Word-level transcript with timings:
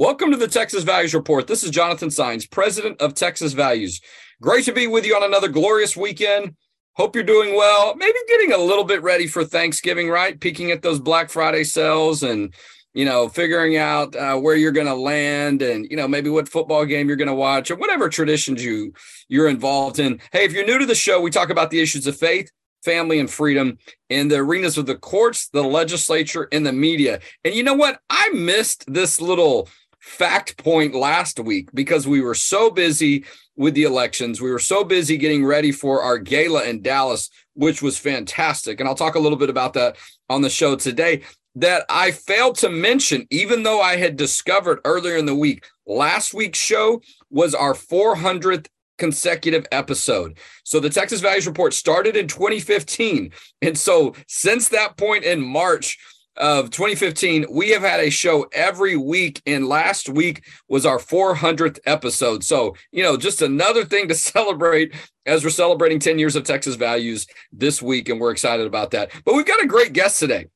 Welcome 0.00 0.30
to 0.30 0.38
the 0.38 0.48
Texas 0.48 0.82
Values 0.82 1.12
Report. 1.12 1.46
This 1.46 1.62
is 1.62 1.70
Jonathan 1.70 2.08
Saenz, 2.08 2.50
president 2.50 2.98
of 3.02 3.12
Texas 3.12 3.52
Values. 3.52 4.00
Great 4.40 4.64
to 4.64 4.72
be 4.72 4.86
with 4.86 5.04
you 5.04 5.14
on 5.14 5.22
another 5.22 5.48
glorious 5.48 5.94
weekend. 5.94 6.54
Hope 6.94 7.14
you're 7.14 7.22
doing 7.22 7.54
well. 7.54 7.94
Maybe 7.96 8.16
getting 8.26 8.54
a 8.54 8.56
little 8.56 8.84
bit 8.84 9.02
ready 9.02 9.26
for 9.26 9.44
Thanksgiving, 9.44 10.08
right? 10.08 10.40
Peeking 10.40 10.70
at 10.70 10.80
those 10.80 11.00
Black 11.00 11.28
Friday 11.28 11.64
sales 11.64 12.22
and 12.22 12.54
you 12.94 13.04
know, 13.04 13.28
figuring 13.28 13.76
out 13.76 14.16
uh, 14.16 14.38
where 14.38 14.56
you're 14.56 14.72
going 14.72 14.86
to 14.86 14.94
land 14.94 15.60
and, 15.60 15.86
you 15.90 15.98
know, 15.98 16.08
maybe 16.08 16.30
what 16.30 16.48
football 16.48 16.86
game 16.86 17.06
you're 17.06 17.16
going 17.18 17.28
to 17.28 17.34
watch 17.34 17.70
or 17.70 17.76
whatever 17.76 18.08
traditions 18.08 18.64
you 18.64 18.94
you're 19.28 19.48
involved 19.48 19.98
in. 19.98 20.18
Hey, 20.32 20.46
if 20.46 20.52
you're 20.54 20.64
new 20.64 20.78
to 20.78 20.86
the 20.86 20.94
show, 20.94 21.20
we 21.20 21.30
talk 21.30 21.50
about 21.50 21.70
the 21.70 21.78
issues 21.78 22.06
of 22.06 22.16
faith, 22.16 22.50
family, 22.82 23.20
and 23.20 23.30
freedom 23.30 23.76
in 24.08 24.28
the 24.28 24.36
arenas 24.36 24.78
of 24.78 24.86
the 24.86 24.96
courts, 24.96 25.50
the 25.50 25.62
legislature, 25.62 26.48
and 26.52 26.64
the 26.64 26.72
media. 26.72 27.20
And 27.44 27.54
you 27.54 27.62
know 27.62 27.74
what? 27.74 28.00
I 28.08 28.30
missed 28.30 28.90
this 28.90 29.20
little 29.20 29.68
fact 30.10 30.56
point 30.56 30.94
last 30.94 31.38
week 31.38 31.68
because 31.72 32.06
we 32.06 32.20
were 32.20 32.34
so 32.34 32.68
busy 32.68 33.24
with 33.56 33.74
the 33.74 33.84
elections. 33.84 34.40
We 34.40 34.50
were 34.50 34.58
so 34.58 34.82
busy 34.82 35.16
getting 35.16 35.44
ready 35.44 35.70
for 35.70 36.02
our 36.02 36.18
gala 36.18 36.64
in 36.64 36.82
Dallas, 36.82 37.30
which 37.54 37.80
was 37.80 37.96
fantastic. 37.96 38.80
And 38.80 38.88
I'll 38.88 38.94
talk 38.94 39.14
a 39.14 39.20
little 39.20 39.38
bit 39.38 39.50
about 39.50 39.74
that 39.74 39.96
on 40.28 40.42
the 40.42 40.50
show 40.50 40.76
today. 40.76 41.22
That 41.56 41.84
I 41.88 42.10
failed 42.10 42.56
to 42.58 42.70
mention, 42.70 43.26
even 43.30 43.62
though 43.62 43.80
I 43.80 43.96
had 43.96 44.16
discovered 44.16 44.80
earlier 44.84 45.16
in 45.16 45.26
the 45.26 45.34
week, 45.34 45.66
last 45.86 46.32
week's 46.32 46.60
show 46.60 47.02
was 47.30 47.54
our 47.54 47.74
400th 47.74 48.66
consecutive 48.98 49.66
episode. 49.72 50.38
So 50.64 50.78
the 50.78 50.90
Texas 50.90 51.20
Values 51.20 51.46
Report 51.46 51.74
started 51.74 52.16
in 52.16 52.28
2015. 52.28 53.32
And 53.62 53.76
so 53.76 54.14
since 54.28 54.68
that 54.68 54.96
point 54.96 55.24
in 55.24 55.40
March, 55.40 55.98
of 56.40 56.70
2015, 56.70 57.46
we 57.50 57.70
have 57.70 57.82
had 57.82 58.00
a 58.00 58.10
show 58.10 58.46
every 58.52 58.96
week, 58.96 59.42
and 59.46 59.68
last 59.68 60.08
week 60.08 60.44
was 60.68 60.86
our 60.86 60.98
400th 60.98 61.78
episode. 61.86 62.42
So, 62.42 62.74
you 62.90 63.02
know, 63.02 63.16
just 63.16 63.42
another 63.42 63.84
thing 63.84 64.08
to 64.08 64.14
celebrate 64.16 64.94
as 65.26 65.44
we're 65.44 65.50
celebrating 65.50 66.00
10 66.00 66.18
years 66.18 66.34
of 66.34 66.44
Texas 66.44 66.74
values 66.74 67.26
this 67.52 67.80
week, 67.80 68.08
and 68.08 68.18
we're 68.18 68.32
excited 68.32 68.66
about 68.66 68.90
that. 68.92 69.12
But 69.24 69.34
we've 69.34 69.46
got 69.46 69.62
a 69.62 69.66
great 69.66 69.92
guest 69.92 70.18
today. 70.18 70.46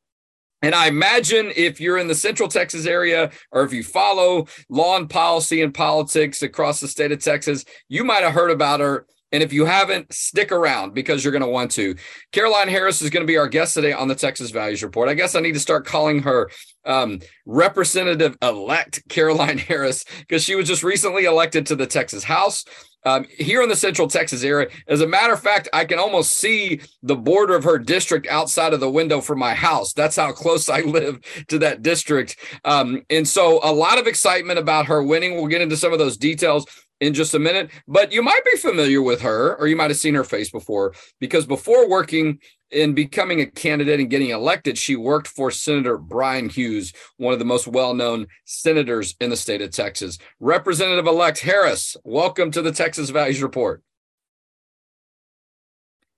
And 0.63 0.75
I 0.75 0.87
imagine 0.87 1.53
if 1.55 1.79
you're 1.79 1.99
in 1.99 2.09
the 2.09 2.15
Central 2.15 2.49
Texas 2.49 2.87
area 2.87 3.31
or 3.53 3.65
if 3.65 3.73
you 3.75 3.83
follow 3.85 4.47
law 4.71 4.97
and 4.97 5.11
policy 5.11 5.61
and 5.61 5.75
politics 5.75 6.43
across 6.43 6.81
the 6.81 6.89
state 6.89 7.13
of 7.13 7.23
Texas, 7.23 7.67
you 7.91 8.03
might 8.03 8.23
have 8.23 8.33
heard 8.33 8.51
about 8.51 8.81
her 8.81 9.07
and 9.35 9.43
if 9.43 9.53
you 9.53 9.65
haven't, 9.65 10.13
stick 10.13 10.53
around 10.53 10.95
because 10.95 11.25
you're 11.25 11.33
going 11.33 11.43
to 11.43 11.49
want 11.49 11.73
to. 11.73 11.97
Caroline 12.31 12.69
Harris 12.69 13.03
is 13.03 13.11
going 13.11 13.23
to 13.23 13.27
be 13.27 13.37
our 13.37 13.49
guest 13.49 13.75
today 13.75 13.93
on 13.93 14.07
the 14.07 14.15
Texas 14.15 14.53
Values 14.53 14.81
Report. 14.85 15.09
I 15.09 15.15
guess 15.15 15.35
I 15.35 15.41
need 15.41 15.55
to 15.55 15.61
start 15.61 15.85
calling 15.85 16.23
her 16.23 16.49
um, 16.85 17.19
Representative 17.45 18.37
elect 18.41 19.03
Caroline 19.09 19.59
Harris 19.69 20.05
because 20.21 20.45
she 20.45 20.55
was 20.55 20.69
just 20.69 20.85
recently 20.85 21.25
elected 21.25 21.67
to 21.67 21.75
the 21.75 21.87
Texas 21.87 22.23
House. 22.23 22.65
Um, 23.07 23.27
here 23.29 23.61
in 23.61 23.69
the 23.69 23.77
central 23.77 24.09
Texas 24.09 24.45
area. 24.45 24.71
As 24.89 25.03
a 25.03 25.07
matter 25.07 25.35
of 25.35 25.43
fact, 25.43 25.69
I 25.75 25.85
can 25.85 25.99
almost 25.99 26.39
see 26.39 26.81
the 27.03 27.15
border 27.15 27.55
of 27.55 27.63
her 27.65 27.79
district 27.79 28.27
outside 28.29 28.73
of 28.73 28.81
the 28.81 28.91
window 28.91 29.21
from 29.21 29.39
my 29.39 29.53
house. 29.53 29.93
That's 29.93 30.17
how 30.17 30.33
close 30.33 30.71
I 30.71 30.81
live 30.87 31.21
to 31.49 31.59
that 31.59 31.83
district. 31.83 32.39
Um, 32.65 33.03
and 33.11 33.29
so, 33.29 33.61
a 33.63 33.71
lot 33.71 33.99
of 33.99 34.07
excitement 34.07 34.59
about 34.59 34.87
her 34.87 35.03
winning. 35.03 35.35
We'll 35.35 35.49
get 35.49 35.61
into 35.61 35.77
some 35.77 35.93
of 35.93 35.99
those 35.99 36.17
details 36.17 36.65
in 37.05 37.13
just 37.13 37.35
a 37.35 37.39
minute, 37.39 37.71
but 37.87 38.13
you 38.13 38.23
might 38.23 38.45
be 38.47 38.57
familiar 38.57 39.03
with 39.03 39.21
her 39.21 39.57
or 39.57 39.67
you 39.67 39.77
might 39.77 39.91
have 39.91 39.99
seen 39.99 40.15
her 40.15 40.25
face 40.25 40.51
before 40.51 40.95
because 41.21 41.45
before 41.45 41.87
working 41.87 42.39
in 42.71 42.95
becoming 42.95 43.43
a 43.43 43.47
candidate 43.47 44.01
and 44.01 44.09
getting 44.09 44.31
elected, 44.31 44.79
she 44.79 44.97
worked 44.97 45.29
for 45.29 45.51
Senator 45.51 45.99
Bryan 45.99 46.49
Hughes, 46.49 46.95
one 47.19 47.35
of 47.35 47.39
the 47.39 47.45
most 47.45 47.69
well 47.69 47.93
known 47.93 48.27
senators 48.47 49.15
in 49.21 49.29
the 49.29 49.37
state 49.37 49.61
of 49.61 49.71
Texas. 49.71 50.19
Representative 50.41 51.07
elect 51.07 51.41
Harris, 51.41 51.95
welcome 52.05 52.51
to 52.53 52.63
the 52.63 52.73
Texas 52.73 53.11
Values 53.11 53.43
Report. 53.43 53.83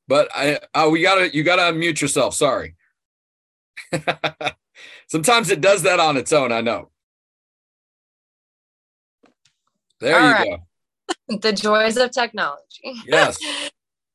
But 0.07 0.29
I, 0.33 0.61
oh, 0.73 0.91
we 0.91 1.03
gotta, 1.03 1.35
you 1.35 1.43
gotta 1.43 1.63
unmute 1.63 2.01
yourself. 2.01 2.35
Sorry. 2.35 2.77
Sometimes 5.09 5.51
it 5.51 5.61
does 5.61 5.83
that 5.83 5.99
on 5.99 6.17
its 6.17 6.33
own. 6.33 6.53
I 6.53 6.61
know. 6.61 6.91
There 9.99 10.15
All 10.15 10.29
you 10.29 10.33
right. 10.33 10.49
go. 10.49 10.66
The 11.29 11.53
joys 11.53 11.97
of 11.97 12.11
technology. 12.11 12.95
yes, 13.07 13.39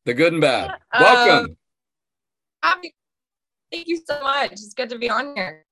the 0.06 0.14
good 0.14 0.34
and 0.34 0.42
bad. 0.42 0.72
Welcome. 1.00 1.58
Um, 2.64 2.82
thank 3.72 3.88
you 3.88 4.00
so 4.08 4.22
much. 4.22 4.54
It's 4.54 4.74
good 4.74 4.90
to 4.90 4.98
be 4.98 5.10
on 5.10 5.36
here. 5.36 5.66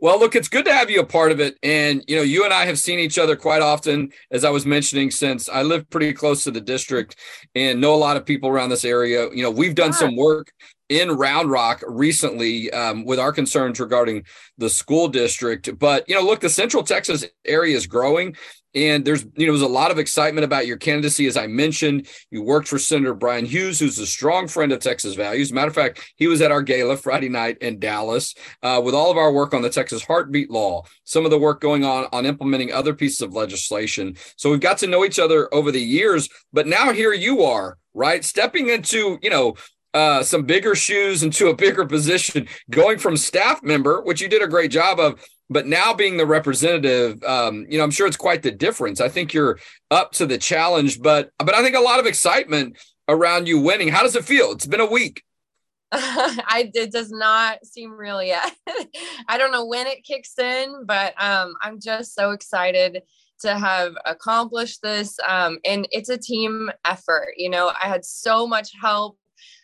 Well, 0.00 0.18
look, 0.18 0.34
it's 0.34 0.48
good 0.48 0.64
to 0.64 0.72
have 0.72 0.88
you 0.90 1.00
a 1.00 1.06
part 1.06 1.32
of 1.32 1.40
it. 1.40 1.58
And, 1.62 2.02
you 2.08 2.16
know, 2.16 2.22
you 2.22 2.44
and 2.44 2.54
I 2.54 2.64
have 2.64 2.78
seen 2.78 2.98
each 2.98 3.18
other 3.18 3.36
quite 3.36 3.60
often, 3.60 4.10
as 4.30 4.44
I 4.44 4.50
was 4.50 4.64
mentioning, 4.64 5.10
since 5.10 5.48
I 5.48 5.62
live 5.62 5.88
pretty 5.90 6.12
close 6.14 6.44
to 6.44 6.50
the 6.50 6.60
district 6.60 7.16
and 7.54 7.80
know 7.80 7.94
a 7.94 7.96
lot 7.96 8.16
of 8.16 8.24
people 8.24 8.48
around 8.48 8.70
this 8.70 8.84
area. 8.84 9.28
You 9.30 9.42
know, 9.42 9.50
we've 9.50 9.74
done 9.74 9.90
yeah. 9.90 9.98
some 9.98 10.16
work 10.16 10.50
in 10.88 11.10
Round 11.10 11.50
Rock 11.50 11.84
recently 11.86 12.70
um, 12.72 13.04
with 13.04 13.18
our 13.18 13.32
concerns 13.32 13.78
regarding 13.78 14.24
the 14.56 14.70
school 14.70 15.08
district. 15.08 15.78
But, 15.78 16.08
you 16.08 16.14
know, 16.14 16.22
look, 16.22 16.40
the 16.40 16.48
Central 16.48 16.82
Texas 16.82 17.26
area 17.44 17.76
is 17.76 17.86
growing. 17.86 18.36
And 18.74 19.04
there's, 19.04 19.24
you 19.36 19.46
know, 19.46 19.52
there's 19.52 19.62
a 19.62 19.68
lot 19.68 19.90
of 19.90 19.98
excitement 19.98 20.44
about 20.44 20.66
your 20.66 20.76
candidacy. 20.76 21.26
As 21.26 21.36
I 21.36 21.48
mentioned, 21.48 22.08
you 22.30 22.42
worked 22.42 22.68
for 22.68 22.78
Senator 22.78 23.14
Bryan 23.14 23.44
Hughes, 23.44 23.80
who's 23.80 23.98
a 23.98 24.06
strong 24.06 24.46
friend 24.46 24.70
of 24.70 24.78
Texas 24.78 25.14
values. 25.14 25.52
Matter 25.52 25.68
of 25.68 25.74
fact, 25.74 26.12
he 26.16 26.28
was 26.28 26.40
at 26.40 26.52
our 26.52 26.62
gala 26.62 26.96
Friday 26.96 27.28
night 27.28 27.58
in 27.60 27.80
Dallas 27.80 28.34
uh, 28.62 28.80
with 28.84 28.94
all 28.94 29.10
of 29.10 29.16
our 29.16 29.32
work 29.32 29.54
on 29.54 29.62
the 29.62 29.70
Texas 29.70 30.04
Heartbeat 30.04 30.50
Law, 30.50 30.84
some 31.04 31.24
of 31.24 31.32
the 31.32 31.38
work 31.38 31.60
going 31.60 31.84
on 31.84 32.06
on 32.12 32.26
implementing 32.26 32.72
other 32.72 32.94
pieces 32.94 33.22
of 33.22 33.34
legislation. 33.34 34.16
So 34.36 34.50
we've 34.50 34.60
got 34.60 34.78
to 34.78 34.86
know 34.86 35.04
each 35.04 35.18
other 35.18 35.52
over 35.52 35.72
the 35.72 35.80
years. 35.80 36.28
But 36.52 36.68
now 36.68 36.92
here 36.92 37.12
you 37.12 37.42
are, 37.42 37.76
right? 37.92 38.24
Stepping 38.24 38.68
into, 38.68 39.18
you 39.20 39.30
know, 39.30 39.56
uh, 39.92 40.22
some 40.22 40.44
bigger 40.44 40.76
shoes 40.76 41.24
into 41.24 41.48
a 41.48 41.56
bigger 41.56 41.84
position, 41.84 42.46
going 42.70 42.98
from 42.98 43.16
staff 43.16 43.60
member, 43.64 44.02
which 44.02 44.20
you 44.20 44.28
did 44.28 44.42
a 44.42 44.46
great 44.46 44.70
job 44.70 45.00
of, 45.00 45.20
but 45.50 45.66
now 45.66 45.92
being 45.92 46.16
the 46.16 46.26
representative, 46.26 47.22
um, 47.24 47.66
you 47.68 47.76
know, 47.76 47.84
I'm 47.84 47.90
sure 47.90 48.06
it's 48.06 48.16
quite 48.16 48.42
the 48.42 48.52
difference. 48.52 49.00
I 49.00 49.08
think 49.08 49.34
you're 49.34 49.58
up 49.90 50.12
to 50.12 50.26
the 50.26 50.38
challenge, 50.38 51.02
but 51.02 51.32
but 51.38 51.54
I 51.54 51.62
think 51.62 51.76
a 51.76 51.80
lot 51.80 51.98
of 51.98 52.06
excitement 52.06 52.78
around 53.08 53.48
you 53.48 53.60
winning. 53.60 53.88
How 53.88 54.02
does 54.02 54.16
it 54.16 54.24
feel? 54.24 54.52
It's 54.52 54.66
been 54.66 54.80
a 54.80 54.86
week. 54.86 55.24
I 55.92 56.70
it 56.72 56.92
does 56.92 57.10
not 57.10 57.66
seem 57.66 57.92
real 57.92 58.22
yet. 58.22 58.54
I 59.28 59.36
don't 59.36 59.52
know 59.52 59.66
when 59.66 59.88
it 59.88 60.04
kicks 60.04 60.38
in, 60.38 60.84
but 60.86 61.20
um, 61.20 61.54
I'm 61.60 61.80
just 61.80 62.14
so 62.14 62.30
excited 62.30 63.02
to 63.40 63.58
have 63.58 63.94
accomplished 64.04 64.82
this. 64.82 65.18
Um, 65.26 65.58
and 65.64 65.88
it's 65.90 66.10
a 66.10 66.18
team 66.18 66.70
effort. 66.84 67.32
You 67.36 67.50
know, 67.50 67.72
I 67.82 67.88
had 67.88 68.04
so 68.04 68.46
much 68.46 68.70
help 68.80 69.16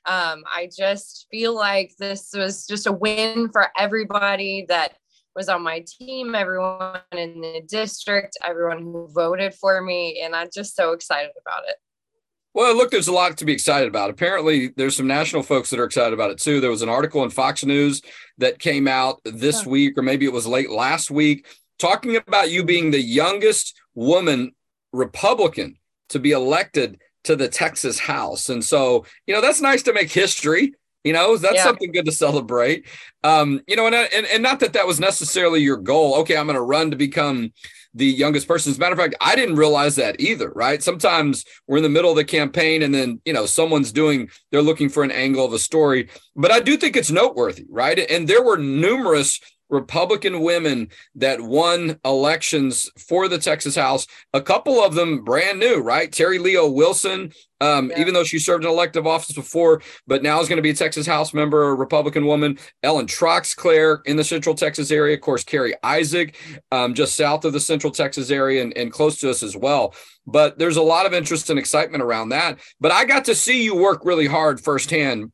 um, 0.06 0.44
I 0.46 0.70
just 0.74 1.26
feel 1.32 1.54
like 1.54 1.92
this 1.98 2.30
was 2.32 2.66
just 2.66 2.86
a 2.86 2.92
win 2.92 3.48
for 3.50 3.68
everybody 3.76 4.64
that 4.68 4.94
was 5.36 5.48
on 5.48 5.62
my 5.62 5.84
team, 5.86 6.34
everyone 6.34 6.98
in 7.12 7.40
the 7.40 7.62
district, 7.68 8.38
everyone 8.42 8.82
who 8.82 9.08
voted 9.12 9.54
for 9.54 9.80
me. 9.82 10.22
And 10.24 10.34
I'm 10.34 10.48
just 10.52 10.74
so 10.74 10.92
excited 10.92 11.32
about 11.40 11.64
it. 11.68 11.76
Well, 12.54 12.74
look, 12.74 12.90
there's 12.90 13.08
a 13.08 13.12
lot 13.12 13.36
to 13.36 13.44
be 13.44 13.52
excited 13.52 13.86
about. 13.86 14.08
Apparently, 14.08 14.68
there's 14.76 14.96
some 14.96 15.06
national 15.06 15.42
folks 15.42 15.68
that 15.68 15.78
are 15.78 15.84
excited 15.84 16.14
about 16.14 16.30
it 16.30 16.38
too. 16.38 16.58
There 16.58 16.70
was 16.70 16.80
an 16.80 16.88
article 16.88 17.22
in 17.22 17.28
Fox 17.28 17.62
News 17.66 18.00
that 18.38 18.58
came 18.58 18.88
out 18.88 19.20
this 19.24 19.62
yeah. 19.62 19.68
week, 19.68 19.98
or 19.98 20.02
maybe 20.02 20.24
it 20.24 20.32
was 20.32 20.46
late 20.46 20.70
last 20.70 21.10
week, 21.10 21.46
talking 21.78 22.16
about 22.16 22.50
you 22.50 22.64
being 22.64 22.90
the 22.90 23.00
youngest 23.00 23.78
woman 23.94 24.52
Republican 24.94 25.76
to 26.08 26.18
be 26.18 26.30
elected 26.30 26.98
to 27.24 27.36
the 27.36 27.48
Texas 27.48 27.98
House. 27.98 28.48
And 28.48 28.64
so, 28.64 29.04
you 29.26 29.34
know, 29.34 29.42
that's 29.42 29.60
nice 29.60 29.82
to 29.82 29.92
make 29.92 30.10
history. 30.10 30.74
You 31.06 31.12
know, 31.12 31.36
that's 31.36 31.54
yeah. 31.54 31.62
something 31.62 31.92
good 31.92 32.04
to 32.06 32.12
celebrate. 32.12 32.84
Um, 33.22 33.60
you 33.68 33.76
know, 33.76 33.86
and, 33.86 33.94
and 33.94 34.26
and 34.26 34.42
not 34.42 34.58
that 34.60 34.72
that 34.72 34.88
was 34.88 34.98
necessarily 34.98 35.60
your 35.60 35.76
goal. 35.76 36.16
Okay, 36.16 36.36
I'm 36.36 36.46
going 36.46 36.56
to 36.56 36.62
run 36.62 36.90
to 36.90 36.96
become 36.96 37.52
the 37.94 38.06
youngest 38.06 38.46
person. 38.46 38.70
As 38.70 38.76
a 38.76 38.80
matter 38.80 38.92
of 38.92 38.98
fact, 38.98 39.14
I 39.20 39.36
didn't 39.36 39.56
realize 39.56 39.96
that 39.96 40.20
either, 40.20 40.50
right? 40.50 40.82
Sometimes 40.82 41.44
we're 41.66 41.78
in 41.78 41.82
the 41.82 41.88
middle 41.88 42.10
of 42.10 42.16
the 42.16 42.24
campaign 42.24 42.82
and 42.82 42.94
then, 42.94 43.22
you 43.24 43.32
know, 43.32 43.46
someone's 43.46 43.90
doing, 43.90 44.28
they're 44.50 44.62
looking 44.62 44.90
for 44.90 45.02
an 45.02 45.10
angle 45.10 45.46
of 45.46 45.54
a 45.54 45.58
story. 45.58 46.10
But 46.34 46.50
I 46.50 46.60
do 46.60 46.76
think 46.76 46.94
it's 46.94 47.10
noteworthy, 47.10 47.64
right? 47.70 47.98
And 47.98 48.28
there 48.28 48.42
were 48.42 48.58
numerous 48.58 49.40
Republican 49.68 50.40
women 50.40 50.88
that 51.14 51.40
won 51.40 51.98
elections 52.04 52.90
for 53.08 53.28
the 53.28 53.38
Texas 53.38 53.74
House. 53.74 54.06
A 54.32 54.40
couple 54.40 54.82
of 54.82 54.94
them 54.94 55.24
brand 55.24 55.58
new, 55.58 55.78
right? 55.78 56.10
Terri 56.10 56.40
Leo-Wilson, 56.40 57.32
um, 57.60 57.90
yeah. 57.90 58.00
even 58.00 58.14
though 58.14 58.24
she 58.24 58.38
served 58.38 58.64
in 58.64 58.70
elective 58.70 59.06
office 59.06 59.34
before, 59.34 59.82
but 60.06 60.22
now 60.22 60.40
is 60.40 60.48
going 60.48 60.58
to 60.58 60.62
be 60.62 60.70
a 60.70 60.74
Texas 60.74 61.06
House 61.06 61.34
member, 61.34 61.64
a 61.64 61.74
Republican 61.74 62.26
woman. 62.26 62.58
Ellen 62.82 63.06
Troxclair 63.06 63.98
in 64.06 64.16
the 64.16 64.24
Central 64.24 64.54
Texas 64.54 64.90
area. 64.90 65.14
Of 65.14 65.20
course, 65.20 65.44
Carrie 65.44 65.74
Isaac, 65.82 66.36
um, 66.70 66.94
just 66.94 67.16
south 67.16 67.44
of 67.44 67.52
the 67.52 67.60
Central 67.60 67.92
Texas 67.92 68.30
area 68.30 68.62
and, 68.62 68.76
and 68.76 68.92
close 68.92 69.18
to 69.20 69.30
us 69.30 69.42
as 69.42 69.56
well. 69.56 69.94
But 70.26 70.58
there's 70.58 70.76
a 70.76 70.82
lot 70.82 71.06
of 71.06 71.14
interest 71.14 71.50
and 71.50 71.58
excitement 71.58 72.02
around 72.02 72.30
that. 72.30 72.58
But 72.80 72.92
I 72.92 73.04
got 73.04 73.26
to 73.26 73.34
see 73.34 73.62
you 73.62 73.76
work 73.76 74.04
really 74.04 74.26
hard 74.26 74.60
firsthand 74.60 75.32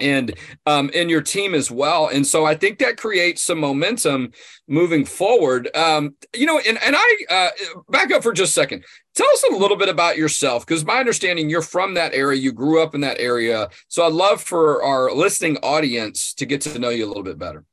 and 0.00 0.34
um, 0.66 0.90
and 0.94 1.10
your 1.10 1.22
team 1.22 1.54
as 1.54 1.70
well. 1.70 2.08
And 2.08 2.26
so 2.26 2.44
I 2.44 2.54
think 2.54 2.78
that 2.78 2.96
creates 2.96 3.42
some 3.42 3.58
momentum 3.58 4.32
moving 4.66 5.04
forward. 5.04 5.68
Um, 5.74 6.14
you 6.34 6.46
know, 6.46 6.58
and 6.58 6.78
and 6.82 6.94
I 6.96 7.16
uh, 7.30 7.50
back 7.88 8.12
up 8.12 8.22
for 8.22 8.32
just 8.32 8.50
a 8.50 8.54
second. 8.54 8.84
Tell 9.14 9.28
us 9.28 9.44
a 9.50 9.56
little 9.56 9.76
bit 9.76 9.88
about 9.88 10.16
yourself, 10.16 10.64
because 10.64 10.84
my 10.84 10.98
understanding 10.98 11.50
you're 11.50 11.62
from 11.62 11.94
that 11.94 12.14
area, 12.14 12.40
you 12.40 12.52
grew 12.52 12.80
up 12.82 12.94
in 12.94 13.00
that 13.00 13.18
area. 13.18 13.68
So 13.88 14.06
I'd 14.06 14.12
love 14.12 14.40
for 14.40 14.82
our 14.84 15.12
listening 15.12 15.56
audience 15.58 16.34
to 16.34 16.46
get 16.46 16.60
to 16.62 16.78
know 16.78 16.90
you 16.90 17.04
a 17.04 17.08
little 17.08 17.24
bit 17.24 17.38
better. 17.38 17.64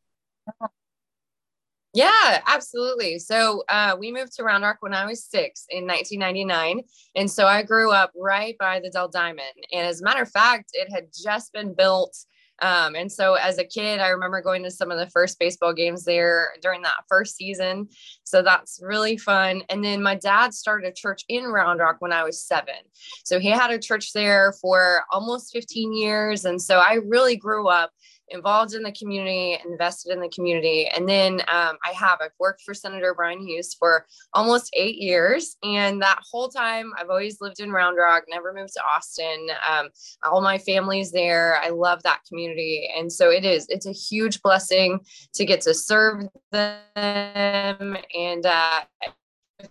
Yeah, 1.95 2.41
absolutely. 2.45 3.19
So 3.19 3.63
uh, 3.69 3.95
we 3.97 4.11
moved 4.11 4.35
to 4.35 4.43
Round 4.43 4.65
Rock 4.65 4.77
when 4.81 4.93
I 4.93 5.05
was 5.05 5.23
six 5.23 5.65
in 5.69 5.87
1999. 5.87 6.81
And 7.15 7.31
so 7.31 7.47
I 7.47 7.63
grew 7.63 7.89
up 7.89 8.11
right 8.17 8.57
by 8.59 8.81
the 8.81 8.89
Dell 8.89 9.07
Diamond. 9.07 9.47
And 9.71 9.87
as 9.87 10.01
a 10.01 10.03
matter 10.03 10.21
of 10.23 10.29
fact, 10.29 10.71
it 10.73 10.91
had 10.91 11.07
just 11.15 11.53
been 11.53 11.73
built. 11.73 12.13
Um, 12.61 12.95
and 12.95 13.09
so 13.09 13.35
as 13.35 13.57
a 13.59 13.63
kid, 13.63 14.01
I 14.01 14.09
remember 14.09 14.41
going 14.41 14.63
to 14.63 14.71
some 14.71 14.91
of 14.91 14.97
the 14.99 15.09
first 15.09 15.39
baseball 15.39 15.73
games 15.73 16.03
there 16.03 16.51
during 16.61 16.81
that 16.81 17.03
first 17.07 17.37
season. 17.37 17.87
So 18.25 18.41
that's 18.41 18.81
really 18.83 19.15
fun. 19.15 19.63
And 19.69 19.83
then 19.83 20.03
my 20.03 20.15
dad 20.15 20.53
started 20.53 20.89
a 20.89 20.93
church 20.93 21.23
in 21.29 21.45
Round 21.45 21.79
Rock 21.79 21.97
when 21.99 22.11
I 22.11 22.23
was 22.23 22.41
seven. 22.41 22.75
So 23.23 23.39
he 23.39 23.49
had 23.49 23.71
a 23.71 23.79
church 23.79 24.11
there 24.11 24.53
for 24.61 25.03
almost 25.13 25.53
15 25.53 25.95
years. 25.95 26.43
And 26.43 26.61
so 26.61 26.79
I 26.79 26.95
really 27.05 27.37
grew 27.37 27.69
up 27.69 27.91
involved 28.29 28.73
in 28.73 28.83
the 28.83 28.91
community, 28.91 29.57
invested 29.65 30.11
in 30.13 30.19
the 30.19 30.29
community. 30.29 30.87
And 30.87 31.07
then 31.07 31.41
um, 31.47 31.77
I 31.85 31.91
have, 31.93 32.19
I've 32.21 32.31
worked 32.39 32.61
for 32.61 32.73
Senator 32.73 33.13
Bryan 33.13 33.45
Hughes 33.45 33.75
for 33.77 34.05
almost 34.33 34.69
eight 34.73 34.97
years. 34.97 35.57
And 35.63 36.01
that 36.01 36.19
whole 36.31 36.49
time, 36.49 36.91
I've 36.99 37.09
always 37.09 37.39
lived 37.41 37.59
in 37.59 37.71
Round 37.71 37.97
Rock, 37.97 38.23
never 38.29 38.53
moved 38.53 38.73
to 38.73 38.83
Austin. 38.83 39.47
Um, 39.69 39.89
all 40.23 40.41
my 40.41 40.57
family's 40.57 41.11
there. 41.11 41.57
I 41.61 41.69
love 41.69 42.03
that 42.03 42.21
community. 42.27 42.89
And 42.95 43.11
so 43.11 43.29
it 43.29 43.45
is, 43.45 43.67
it's 43.69 43.85
a 43.85 43.91
huge 43.91 44.41
blessing 44.41 44.99
to 45.33 45.45
get 45.45 45.61
to 45.61 45.73
serve 45.73 46.23
them. 46.51 47.97
And 48.15 48.45
uh, 48.45 48.81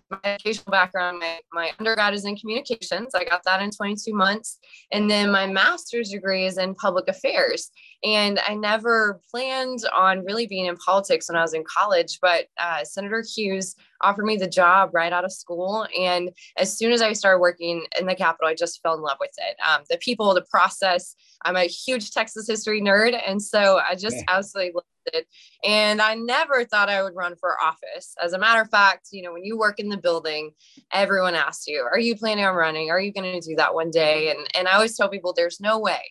my 0.09 0.19
educational 0.23 0.71
background, 0.71 1.19
my, 1.19 1.39
my 1.51 1.71
undergrad 1.79 2.13
is 2.13 2.25
in 2.25 2.35
communications. 2.35 3.13
I 3.13 3.23
got 3.23 3.43
that 3.45 3.61
in 3.61 3.71
22 3.71 4.13
months. 4.13 4.59
And 4.91 5.09
then 5.09 5.31
my 5.31 5.47
master's 5.47 6.09
degree 6.09 6.45
is 6.45 6.57
in 6.57 6.75
public 6.75 7.07
affairs. 7.07 7.71
And 8.05 8.39
I 8.47 8.53
never 8.53 9.19
planned 9.31 9.79
on 9.93 10.23
really 10.23 10.45
being 10.45 10.67
in 10.67 10.77
politics 10.77 11.27
when 11.27 11.37
I 11.37 11.41
was 11.41 11.55
in 11.55 11.63
college, 11.63 12.19
but 12.21 12.45
uh, 12.59 12.83
Senator 12.83 13.23
Hughes 13.27 13.75
offered 14.01 14.25
me 14.25 14.37
the 14.37 14.47
job 14.47 14.91
right 14.93 15.11
out 15.11 15.25
of 15.25 15.31
school. 15.31 15.87
And 15.99 16.29
as 16.57 16.77
soon 16.77 16.91
as 16.91 17.01
I 17.01 17.13
started 17.13 17.39
working 17.39 17.83
in 17.99 18.05
the 18.05 18.13
Capitol, 18.13 18.47
I 18.47 18.53
just 18.53 18.81
fell 18.83 18.93
in 18.93 19.01
love 19.01 19.17
with 19.19 19.33
it. 19.37 19.57
Um, 19.67 19.81
the 19.89 19.97
people, 19.97 20.33
the 20.35 20.43
process. 20.43 21.15
I'm 21.43 21.55
a 21.55 21.63
huge 21.63 22.11
Texas 22.11 22.47
history 22.47 22.81
nerd. 22.81 23.19
And 23.25 23.41
so 23.41 23.79
I 23.79 23.95
just 23.95 24.17
absolutely 24.27 24.73
loved 24.75 24.87
it. 25.07 25.27
And 25.63 26.01
I 26.01 26.15
never 26.15 26.65
thought 26.65 26.89
I 26.89 27.01
would 27.01 27.15
run 27.15 27.35
for 27.35 27.61
office. 27.61 28.13
As 28.21 28.33
a 28.33 28.39
matter 28.39 28.61
of 28.61 28.69
fact, 28.69 29.09
you 29.11 29.23
know, 29.23 29.33
when 29.33 29.43
you 29.43 29.57
work 29.57 29.79
in 29.79 29.89
the 29.89 29.97
building, 29.97 30.51
everyone 30.91 31.35
asks 31.35 31.67
you, 31.67 31.81
are 31.81 31.99
you 31.99 32.15
planning 32.15 32.45
on 32.45 32.55
running? 32.55 32.89
Are 32.89 32.99
you 32.99 33.11
going 33.11 33.39
to 33.39 33.47
do 33.47 33.55
that 33.55 33.73
one 33.73 33.91
day? 33.91 34.31
And, 34.31 34.39
and 34.55 34.67
I 34.67 34.73
always 34.73 34.95
tell 34.95 35.09
people 35.09 35.33
there's 35.33 35.59
no 35.59 35.79
way. 35.79 36.01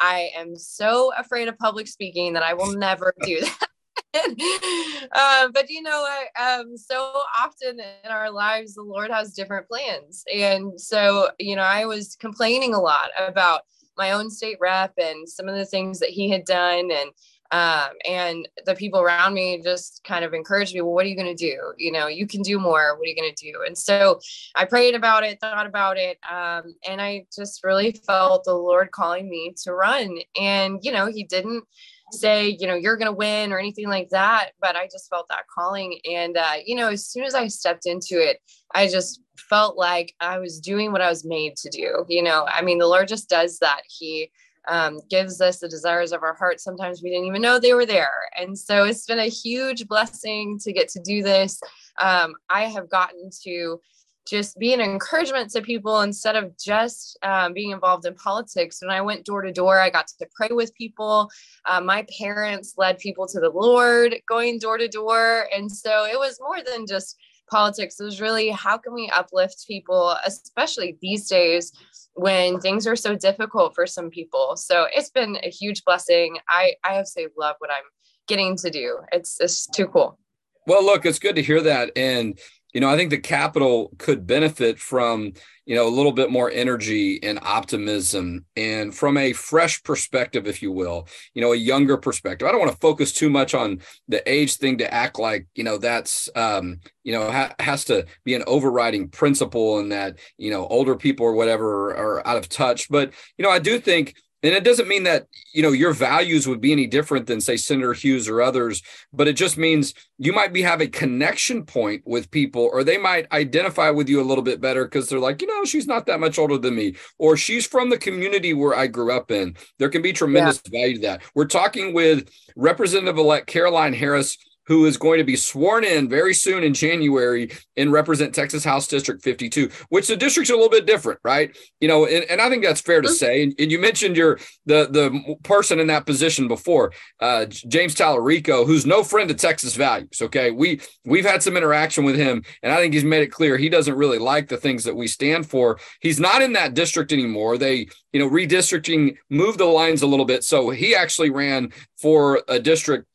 I 0.00 0.30
am 0.36 0.56
so 0.56 1.12
afraid 1.16 1.48
of 1.48 1.58
public 1.58 1.86
speaking 1.86 2.32
that 2.32 2.42
I 2.42 2.54
will 2.54 2.72
never 2.72 3.14
do 3.22 3.40
that. 3.40 3.66
uh, 5.12 5.48
but 5.52 5.70
you 5.70 5.82
know, 5.82 6.08
um, 6.40 6.76
so 6.76 7.12
often 7.38 7.78
in 7.78 8.10
our 8.10 8.30
lives, 8.30 8.74
the 8.74 8.82
Lord 8.82 9.10
has 9.10 9.34
different 9.34 9.68
plans. 9.68 10.24
And 10.34 10.80
so, 10.80 11.30
you 11.38 11.54
know, 11.54 11.62
I 11.62 11.84
was 11.84 12.16
complaining 12.16 12.74
a 12.74 12.80
lot 12.80 13.10
about 13.18 13.62
my 13.96 14.12
own 14.12 14.30
state 14.30 14.56
rep 14.60 14.94
and 14.96 15.28
some 15.28 15.48
of 15.48 15.54
the 15.54 15.66
things 15.66 16.00
that 16.00 16.08
he 16.08 16.28
had 16.30 16.44
done. 16.44 16.90
And 16.90 17.10
um, 17.52 17.88
and 18.08 18.48
the 18.64 18.74
people 18.74 19.00
around 19.00 19.34
me 19.34 19.60
just 19.62 20.02
kind 20.04 20.24
of 20.24 20.34
encouraged 20.34 20.74
me 20.74 20.80
well 20.80 20.92
what 20.92 21.04
are 21.04 21.08
you 21.08 21.16
going 21.16 21.34
to 21.34 21.46
do? 21.50 21.58
You 21.78 21.92
know 21.92 22.06
you 22.06 22.26
can 22.26 22.42
do 22.42 22.58
more. 22.58 22.96
What 22.96 23.04
are 23.04 23.08
you 23.08 23.16
going 23.16 23.32
to 23.34 23.52
do? 23.52 23.64
And 23.66 23.76
so 23.76 24.20
i 24.54 24.64
prayed 24.64 24.94
about 24.94 25.24
it 25.24 25.40
thought 25.40 25.66
about 25.66 25.96
it 25.96 26.18
um, 26.30 26.74
and 26.88 27.00
i 27.00 27.24
just 27.34 27.64
really 27.64 27.92
felt 27.92 28.44
the 28.44 28.54
lord 28.54 28.90
calling 28.92 29.28
me 29.28 29.54
to 29.64 29.72
run. 29.72 30.18
And 30.40 30.78
you 30.82 30.92
know 30.92 31.06
he 31.06 31.24
didn't 31.24 31.64
say 32.12 32.56
you 32.58 32.66
know 32.66 32.74
you're 32.74 32.96
going 32.96 33.06
to 33.06 33.12
win 33.12 33.52
or 33.52 33.58
anything 33.60 33.88
like 33.88 34.08
that 34.08 34.50
but 34.60 34.74
i 34.74 34.86
just 34.86 35.08
felt 35.08 35.28
that 35.28 35.44
calling. 35.52 35.98
And 36.10 36.36
uh, 36.36 36.54
you 36.64 36.76
know 36.76 36.88
as 36.88 37.06
soon 37.06 37.24
as 37.24 37.34
i 37.34 37.48
stepped 37.48 37.86
into 37.86 38.20
it 38.20 38.40
i 38.74 38.86
just 38.86 39.20
felt 39.36 39.76
like 39.76 40.14
i 40.20 40.38
was 40.38 40.60
doing 40.60 40.92
what 40.92 41.00
i 41.00 41.08
was 41.08 41.24
made 41.24 41.56
to 41.56 41.70
do 41.70 42.04
you 42.08 42.22
know? 42.22 42.46
I 42.48 42.62
mean 42.62 42.78
the 42.78 42.86
lord 42.86 43.08
just 43.08 43.28
does 43.28 43.58
that. 43.58 43.82
He 43.88 44.30
um, 44.68 45.00
gives 45.08 45.40
us 45.40 45.58
the 45.58 45.68
desires 45.68 46.12
of 46.12 46.22
our 46.22 46.34
heart. 46.34 46.60
Sometimes 46.60 47.02
we 47.02 47.10
didn't 47.10 47.26
even 47.26 47.42
know 47.42 47.58
they 47.58 47.74
were 47.74 47.86
there. 47.86 48.12
And 48.38 48.58
so 48.58 48.84
it's 48.84 49.06
been 49.06 49.18
a 49.18 49.26
huge 49.26 49.88
blessing 49.88 50.58
to 50.60 50.72
get 50.72 50.88
to 50.90 51.00
do 51.00 51.22
this. 51.22 51.60
Um, 52.00 52.34
I 52.48 52.64
have 52.64 52.88
gotten 52.88 53.30
to 53.44 53.80
just 54.28 54.58
be 54.58 54.72
an 54.72 54.80
encouragement 54.80 55.50
to 55.50 55.60
people 55.60 56.02
instead 56.02 56.36
of 56.36 56.56
just 56.56 57.18
um, 57.22 57.52
being 57.52 57.70
involved 57.70 58.06
in 58.06 58.14
politics. 58.14 58.80
When 58.80 58.90
I 58.90 59.00
went 59.00 59.24
door 59.24 59.42
to 59.42 59.52
door, 59.52 59.80
I 59.80 59.90
got 59.90 60.06
to 60.06 60.26
pray 60.34 60.50
with 60.50 60.74
people. 60.74 61.30
Uh, 61.64 61.80
my 61.80 62.06
parents 62.18 62.74
led 62.76 62.98
people 62.98 63.26
to 63.26 63.40
the 63.40 63.50
Lord 63.50 64.16
going 64.28 64.58
door 64.58 64.78
to 64.78 64.88
door. 64.88 65.48
And 65.54 65.70
so 65.70 66.04
it 66.04 66.18
was 66.18 66.38
more 66.40 66.62
than 66.62 66.86
just 66.86 67.16
politics. 67.50 67.98
It 67.98 68.04
was 68.04 68.20
really 68.20 68.50
how 68.50 68.78
can 68.78 68.94
we 68.94 69.10
uplift 69.10 69.66
people, 69.66 70.16
especially 70.24 70.96
these 71.02 71.28
days 71.28 71.72
when 72.14 72.60
things 72.60 72.86
are 72.86 72.96
so 72.96 73.14
difficult 73.14 73.74
for 73.74 73.86
some 73.86 74.10
people. 74.10 74.56
So 74.56 74.86
it's 74.94 75.10
been 75.10 75.38
a 75.42 75.50
huge 75.50 75.84
blessing. 75.84 76.38
I, 76.48 76.74
I 76.84 76.94
have 76.94 77.06
say 77.06 77.28
love 77.38 77.56
what 77.58 77.70
I'm 77.70 77.84
getting 78.28 78.56
to 78.58 78.70
do. 78.70 78.98
It's 79.12 79.40
it's 79.40 79.66
too 79.66 79.86
cool. 79.86 80.18
Well, 80.66 80.84
look, 80.84 81.06
it's 81.06 81.18
good 81.18 81.36
to 81.36 81.42
hear 81.42 81.60
that. 81.62 81.92
And 81.96 82.38
you 82.72 82.80
know, 82.80 82.88
I 82.88 82.96
think 82.96 83.10
the 83.10 83.18
capital 83.18 83.90
could 83.98 84.26
benefit 84.26 84.78
from, 84.78 85.32
you 85.70 85.76
know, 85.76 85.86
a 85.86 85.88
little 85.88 86.10
bit 86.10 86.32
more 86.32 86.50
energy 86.50 87.22
and 87.22 87.38
optimism 87.42 88.44
and 88.56 88.92
from 88.92 89.16
a 89.16 89.32
fresh 89.32 89.80
perspective, 89.84 90.48
if 90.48 90.62
you 90.62 90.72
will, 90.72 91.06
you 91.32 91.40
know, 91.40 91.52
a 91.52 91.56
younger 91.56 91.96
perspective. 91.96 92.48
I 92.48 92.50
don't 92.50 92.58
want 92.58 92.72
to 92.72 92.78
focus 92.78 93.12
too 93.12 93.30
much 93.30 93.54
on 93.54 93.80
the 94.08 94.20
age 94.28 94.56
thing 94.56 94.78
to 94.78 94.92
act 94.92 95.20
like, 95.20 95.46
you 95.54 95.62
know, 95.62 95.78
that's, 95.78 96.28
um, 96.34 96.80
you 97.04 97.12
know, 97.12 97.30
ha- 97.30 97.54
has 97.60 97.84
to 97.84 98.04
be 98.24 98.34
an 98.34 98.42
overriding 98.48 99.10
principle 99.10 99.78
and 99.78 99.92
that, 99.92 100.18
you 100.38 100.50
know, 100.50 100.66
older 100.66 100.96
people 100.96 101.24
or 101.24 101.34
whatever 101.34 101.90
are 101.90 102.26
out 102.26 102.36
of 102.36 102.48
touch. 102.48 102.88
But, 102.88 103.12
you 103.38 103.44
know, 103.44 103.50
I 103.50 103.60
do 103.60 103.78
think 103.78 104.16
and 104.42 104.54
it 104.54 104.64
doesn't 104.64 104.88
mean 104.88 105.02
that 105.04 105.26
you 105.52 105.62
know 105.62 105.72
your 105.72 105.92
values 105.92 106.46
would 106.46 106.60
be 106.60 106.72
any 106.72 106.86
different 106.86 107.26
than 107.26 107.40
say 107.40 107.56
senator 107.56 107.92
hughes 107.92 108.28
or 108.28 108.40
others 108.40 108.82
but 109.12 109.28
it 109.28 109.34
just 109.34 109.56
means 109.56 109.94
you 110.18 110.32
might 110.32 110.52
be 110.52 110.62
have 110.62 110.80
a 110.80 110.86
connection 110.86 111.64
point 111.64 112.02
with 112.06 112.30
people 112.30 112.68
or 112.72 112.82
they 112.82 112.98
might 112.98 113.30
identify 113.32 113.90
with 113.90 114.08
you 114.08 114.20
a 114.20 114.24
little 114.24 114.44
bit 114.44 114.60
better 114.60 114.84
because 114.84 115.08
they're 115.08 115.18
like 115.18 115.40
you 115.42 115.48
know 115.48 115.64
she's 115.64 115.86
not 115.86 116.06
that 116.06 116.20
much 116.20 116.38
older 116.38 116.58
than 116.58 116.74
me 116.74 116.94
or 117.18 117.36
she's 117.36 117.66
from 117.66 117.90
the 117.90 117.98
community 117.98 118.54
where 118.54 118.74
i 118.74 118.86
grew 118.86 119.12
up 119.12 119.30
in 119.30 119.56
there 119.78 119.88
can 119.88 120.02
be 120.02 120.12
tremendous 120.12 120.60
yeah. 120.66 120.80
value 120.80 120.94
to 120.96 121.00
that 121.02 121.22
we're 121.34 121.44
talking 121.44 121.92
with 121.92 122.28
representative 122.56 123.18
elect 123.18 123.46
caroline 123.46 123.92
harris 123.92 124.36
who 124.70 124.86
is 124.86 124.96
going 124.96 125.18
to 125.18 125.24
be 125.24 125.34
sworn 125.34 125.82
in 125.82 126.08
very 126.08 126.32
soon 126.32 126.62
in 126.62 126.72
January 126.72 127.50
and 127.76 127.90
represent 127.90 128.32
Texas 128.32 128.62
House 128.62 128.86
District 128.86 129.20
52, 129.20 129.68
which 129.88 130.06
the 130.06 130.16
district's 130.16 130.48
a 130.48 130.54
little 130.54 130.70
bit 130.70 130.86
different, 130.86 131.18
right? 131.24 131.56
You 131.80 131.88
know, 131.88 132.06
and, 132.06 132.24
and 132.30 132.40
I 132.40 132.48
think 132.48 132.62
that's 132.62 132.80
fair 132.80 133.00
to 133.00 133.08
say. 133.08 133.42
And, 133.42 133.54
and, 133.58 133.72
you 133.72 133.80
mentioned 133.80 134.16
your 134.16 134.38
the 134.66 134.86
the 134.88 135.34
person 135.42 135.80
in 135.80 135.88
that 135.88 136.06
position 136.06 136.46
before, 136.46 136.92
uh, 137.18 137.46
James 137.46 137.96
Talarico, 137.96 138.64
who's 138.64 138.86
no 138.86 139.02
friend 139.02 139.28
of 139.28 139.38
Texas 139.38 139.74
values. 139.74 140.22
Okay, 140.22 140.52
we 140.52 140.80
we've 141.04 141.26
had 141.26 141.42
some 141.42 141.56
interaction 141.56 142.04
with 142.04 142.14
him, 142.14 142.44
and 142.62 142.72
I 142.72 142.76
think 142.76 142.94
he's 142.94 143.02
made 143.02 143.22
it 143.22 143.32
clear 143.32 143.56
he 143.56 143.68
doesn't 143.68 143.96
really 143.96 144.18
like 144.18 144.46
the 144.46 144.56
things 144.56 144.84
that 144.84 144.94
we 144.94 145.08
stand 145.08 145.50
for. 145.50 145.80
He's 146.00 146.20
not 146.20 146.42
in 146.42 146.52
that 146.52 146.74
district 146.74 147.12
anymore. 147.12 147.58
They 147.58 147.88
you 148.12 148.20
know 148.20 148.30
redistricting 148.30 149.16
moved 149.30 149.58
the 149.58 149.64
lines 149.64 150.02
a 150.02 150.06
little 150.06 150.26
bit, 150.26 150.44
so 150.44 150.70
he 150.70 150.94
actually 150.94 151.30
ran 151.30 151.72
for 151.98 152.44
a 152.46 152.60
district 152.60 153.09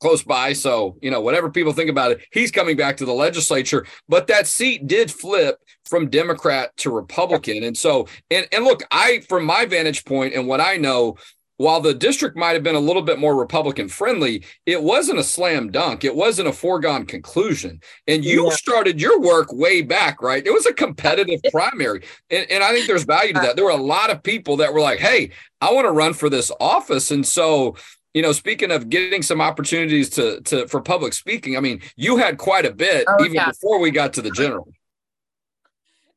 close 0.00 0.22
by. 0.22 0.52
So, 0.52 0.96
you 1.02 1.10
know, 1.10 1.20
whatever 1.20 1.50
people 1.50 1.72
think 1.72 1.90
about 1.90 2.12
it, 2.12 2.20
he's 2.32 2.50
coming 2.50 2.76
back 2.76 2.96
to 2.98 3.04
the 3.04 3.12
legislature. 3.12 3.86
But 4.08 4.26
that 4.28 4.46
seat 4.46 4.86
did 4.86 5.10
flip 5.10 5.58
from 5.84 6.10
Democrat 6.10 6.76
to 6.78 6.90
Republican. 6.90 7.64
And 7.64 7.76
so, 7.76 8.08
and, 8.30 8.46
and 8.52 8.64
look, 8.64 8.82
I, 8.90 9.20
from 9.28 9.44
my 9.44 9.66
vantage 9.66 10.04
point 10.04 10.34
and 10.34 10.46
what 10.46 10.60
I 10.60 10.76
know, 10.76 11.16
while 11.58 11.80
the 11.80 11.92
district 11.92 12.36
might 12.36 12.52
have 12.52 12.62
been 12.62 12.76
a 12.76 12.80
little 12.80 13.02
bit 13.02 13.18
more 13.18 13.34
Republican 13.34 13.88
friendly, 13.88 14.44
it 14.64 14.80
wasn't 14.80 15.18
a 15.18 15.24
slam 15.24 15.72
dunk. 15.72 16.04
It 16.04 16.14
wasn't 16.14 16.46
a 16.46 16.52
foregone 16.52 17.04
conclusion. 17.04 17.80
And 18.06 18.24
you 18.24 18.44
yeah. 18.44 18.54
started 18.54 19.00
your 19.00 19.20
work 19.20 19.52
way 19.52 19.82
back, 19.82 20.22
right? 20.22 20.46
It 20.46 20.52
was 20.52 20.66
a 20.66 20.72
competitive 20.72 21.40
primary. 21.50 22.04
And, 22.30 22.48
and 22.48 22.62
I 22.62 22.72
think 22.72 22.86
there's 22.86 23.02
value 23.02 23.32
to 23.32 23.40
that. 23.40 23.56
There 23.56 23.64
were 23.64 23.72
a 23.72 23.76
lot 23.76 24.10
of 24.10 24.22
people 24.22 24.58
that 24.58 24.72
were 24.72 24.80
like, 24.80 25.00
hey, 25.00 25.30
I 25.60 25.72
want 25.72 25.86
to 25.86 25.90
run 25.90 26.12
for 26.12 26.30
this 26.30 26.52
office. 26.60 27.10
And 27.10 27.26
so, 27.26 27.74
you 28.14 28.22
know, 28.22 28.32
speaking 28.32 28.70
of 28.70 28.88
getting 28.88 29.22
some 29.22 29.40
opportunities 29.40 30.10
to 30.10 30.40
to 30.42 30.66
for 30.68 30.80
public 30.80 31.12
speaking, 31.12 31.56
I 31.56 31.60
mean, 31.60 31.80
you 31.96 32.16
had 32.16 32.38
quite 32.38 32.64
a 32.66 32.72
bit 32.72 33.04
oh, 33.08 33.24
even 33.24 33.34
yeah. 33.34 33.50
before 33.50 33.78
we 33.80 33.90
got 33.90 34.12
to 34.14 34.22
the 34.22 34.30
general. 34.30 34.68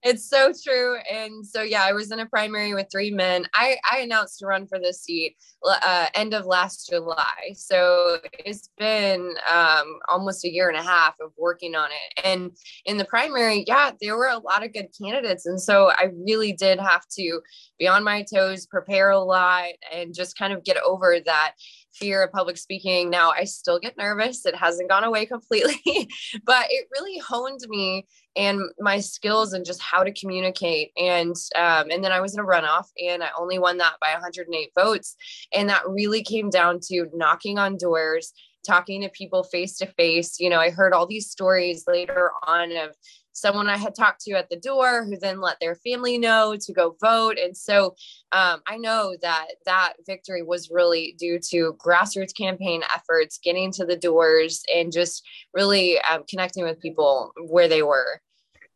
it's 0.03 0.27
so 0.27 0.51
true. 0.51 0.98
And 1.12 1.45
so, 1.45 1.62
yeah, 1.62 1.83
I 1.83 1.93
was 1.93 2.12
in 2.12 2.19
a 2.19 2.25
primary 2.25 2.74
with 2.74 2.88
three 2.91 3.12
men. 3.12 3.45
I, 3.53 3.77
I 3.89 4.00
announced 4.00 4.39
to 4.39 4.48
run 4.48 4.65
for 4.65 4.79
this 4.79 5.03
seat 5.03 5.36
uh, 5.63 6.07
end 6.15 6.33
of 6.33 6.45
last 6.45 6.89
July. 6.89 7.53
So 7.53 8.17
it's 8.33 8.69
been 8.77 9.36
um, 9.51 10.00
almost 10.10 10.43
a 10.43 10.51
year 10.51 10.69
and 10.69 10.77
a 10.77 10.81
half 10.81 11.15
of 11.21 11.31
working 11.38 11.75
on 11.75 11.89
it. 11.91 12.25
And 12.25 12.51
in 12.86 12.98
the 12.98 13.05
primary, 13.05 13.63
yeah, 13.67 13.91
there 14.01 14.17
were 14.17 14.29
a 14.29 14.39
lot 14.39 14.63
of 14.63 14.74
good 14.74 14.88
candidates. 15.00 15.45
And 15.45 15.62
so 15.62 15.91
I 15.91 16.10
really 16.25 16.53
did 16.53 16.79
have 16.79 17.05
to 17.19 17.41
be 17.77 17.88
on 17.88 18.03
my 18.03 18.24
toes, 18.24 18.65
prepare 18.65 19.12
a 19.12 19.19
lot, 19.19 19.69
and 19.93 20.15
just 20.15 20.38
kind 20.38 20.51
of 20.51 20.63
get 20.63 20.77
over 20.83 21.19
that 21.25 21.53
fear 21.93 22.24
of 22.24 22.31
public 22.31 22.57
speaking. 22.57 23.10
Now 23.10 23.31
I 23.31 23.43
still 23.43 23.79
get 23.79 23.98
nervous. 23.98 24.45
It 24.45 24.55
hasn't 24.55 24.89
gone 24.89 25.03
away 25.03 25.25
completely, 25.27 26.10
but 26.43 26.65
it 26.69 26.88
really 26.91 27.19
honed 27.19 27.62
me 27.67 28.07
and 28.36 28.62
my 28.79 29.00
skills 29.00 29.53
and 29.53 29.65
just 29.65 29.81
how 29.81 30.03
to 30.03 30.13
communicate. 30.13 30.91
And 30.98 31.36
um, 31.55 31.91
and 31.91 32.03
then 32.03 32.12
I 32.12 32.21
was 32.21 32.33
in 32.33 32.39
a 32.39 32.45
runoff, 32.45 32.86
and 33.03 33.24
I 33.24 33.29
only 33.38 33.60
won 33.60 33.77
that 33.77 33.95
by 34.01 34.12
108 34.13 34.71
votes. 34.75 35.15
And 35.53 35.69
that 35.69 35.88
really 35.88 36.24
came 36.24 36.50
down 36.50 36.79
to 36.88 37.07
knocking 37.13 37.57
on 37.57 37.77
doors, 37.77 38.33
talking 38.65 39.01
to 39.01 39.10
people 39.10 39.43
face 39.43 39.77
to 39.77 39.88
face. 39.88 40.39
You 40.39 40.50
know, 40.50 40.60
I 40.60 40.69
heard 40.69 40.93
all 40.93 41.07
these 41.07 41.29
stories 41.29 41.86
later 41.88 42.31
on 42.45 42.75
of 42.75 42.95
someone 43.33 43.67
I 43.67 43.77
had 43.77 43.95
talked 43.95 44.21
to 44.21 44.33
at 44.33 44.50
the 44.50 44.59
door 44.59 45.05
who 45.05 45.17
then 45.17 45.41
let 45.41 45.59
their 45.59 45.75
family 45.75 46.17
know 46.17 46.55
to 46.59 46.73
go 46.73 46.95
vote. 47.01 47.38
And 47.38 47.55
so 47.55 47.95
um, 48.31 48.61
I 48.67 48.77
know 48.77 49.15
that 49.21 49.47
that 49.65 49.93
victory 50.05 50.43
was 50.43 50.69
really 50.71 51.15
due 51.17 51.39
to 51.50 51.75
grassroots 51.83 52.35
campaign 52.35 52.81
efforts, 52.93 53.39
getting 53.43 53.71
to 53.73 53.85
the 53.85 53.95
doors, 53.95 54.63
and 54.73 54.91
just 54.91 55.23
really 55.53 56.00
um, 56.01 56.23
connecting 56.29 56.63
with 56.63 56.79
people 56.79 57.31
where 57.47 57.67
they 57.67 57.83
were. 57.83 58.21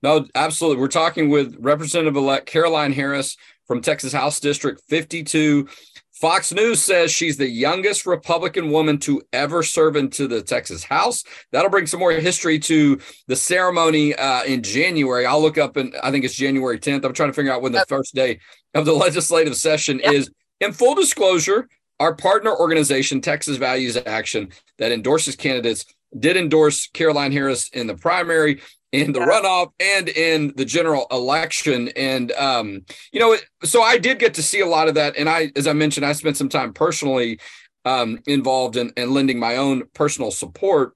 No, 0.02 0.28
absolutely. 0.36 0.82
We're 0.82 0.88
talking 0.88 1.30
with 1.30 1.56
Representative 1.60 2.16
elect 2.16 2.46
Caroline 2.46 2.94
Harris 2.94 3.38
from 3.66 3.82
Texas 3.82 4.14
House 4.14 4.40
District 4.40 4.82
52. 4.88 5.68
Fox 6.20 6.54
News 6.54 6.82
says 6.82 7.12
she's 7.12 7.36
the 7.36 7.48
youngest 7.48 8.06
Republican 8.06 8.72
woman 8.72 8.98
to 9.00 9.22
ever 9.34 9.62
serve 9.64 9.98
into 9.98 10.28
the 10.28 10.42
Texas 10.42 10.84
House. 10.84 11.26
That'll 11.52 11.70
bring 11.70 11.88
some 11.88 12.00
more 12.00 12.14
history 12.14 12.58
to 12.60 13.00
the 13.28 13.36
ceremony 13.36 14.16
uh, 14.16 14.44
in 14.46 14.64
January. 14.64 15.26
I'll 15.26 15.42
look 15.42 15.58
up 15.58 15.76
and 15.76 15.94
I 16.02 16.12
think 16.12 16.24
it's 16.24 16.36
January 16.36 16.80
10th. 16.80 17.04
I'm 17.04 17.14
trying 17.14 17.30
to 17.30 17.34
figure 17.34 17.52
out 17.52 17.62
when 17.62 17.74
the 17.74 17.86
first 17.90 18.16
day 18.16 18.40
of 18.74 18.86
the 18.86 18.94
legislative 19.06 19.58
session 19.58 20.00
is. 20.00 20.32
In 20.62 20.72
full 20.72 20.96
disclosure, 20.96 21.68
our 22.00 22.16
partner 22.16 22.56
organization, 22.56 23.20
Texas 23.20 23.58
Values 23.58 23.98
Action, 24.06 24.50
that 24.78 24.94
endorses 24.94 25.36
candidates, 25.36 25.86
did 26.18 26.38
endorse 26.38 26.88
Caroline 26.88 27.34
Harris 27.34 27.68
in 27.70 27.88
the 27.88 27.96
primary 27.96 28.62
in 29.02 29.12
the 29.12 29.20
yeah. 29.20 29.28
runoff 29.28 29.72
and 29.80 30.10
in 30.10 30.54
the 30.56 30.66
general 30.66 31.08
election. 31.12 31.90
And, 31.96 32.32
um, 32.34 32.86
you 33.12 33.20
know, 33.20 33.36
so 33.64 33.82
I 33.82 33.98
did 33.98 34.20
get 34.20 34.34
to 34.36 34.44
see 34.44 34.62
a 34.62 34.66
lot 34.66 34.88
of 34.88 34.96
that. 34.96 35.18
And 35.18 35.30
I, 35.30 35.52
as 35.56 35.68
I 35.68 35.74
mentioned, 35.74 36.06
I 36.06 36.14
spent 36.14 36.38
some 36.38 36.50
time 36.50 36.74
personally 36.74 37.40
um, 37.84 38.20
involved 38.26 38.78
in, 38.78 38.92
in 38.98 39.14
lending 39.14 39.40
my 39.40 39.58
own 39.58 39.84
personal 39.94 40.32
support 40.32 40.94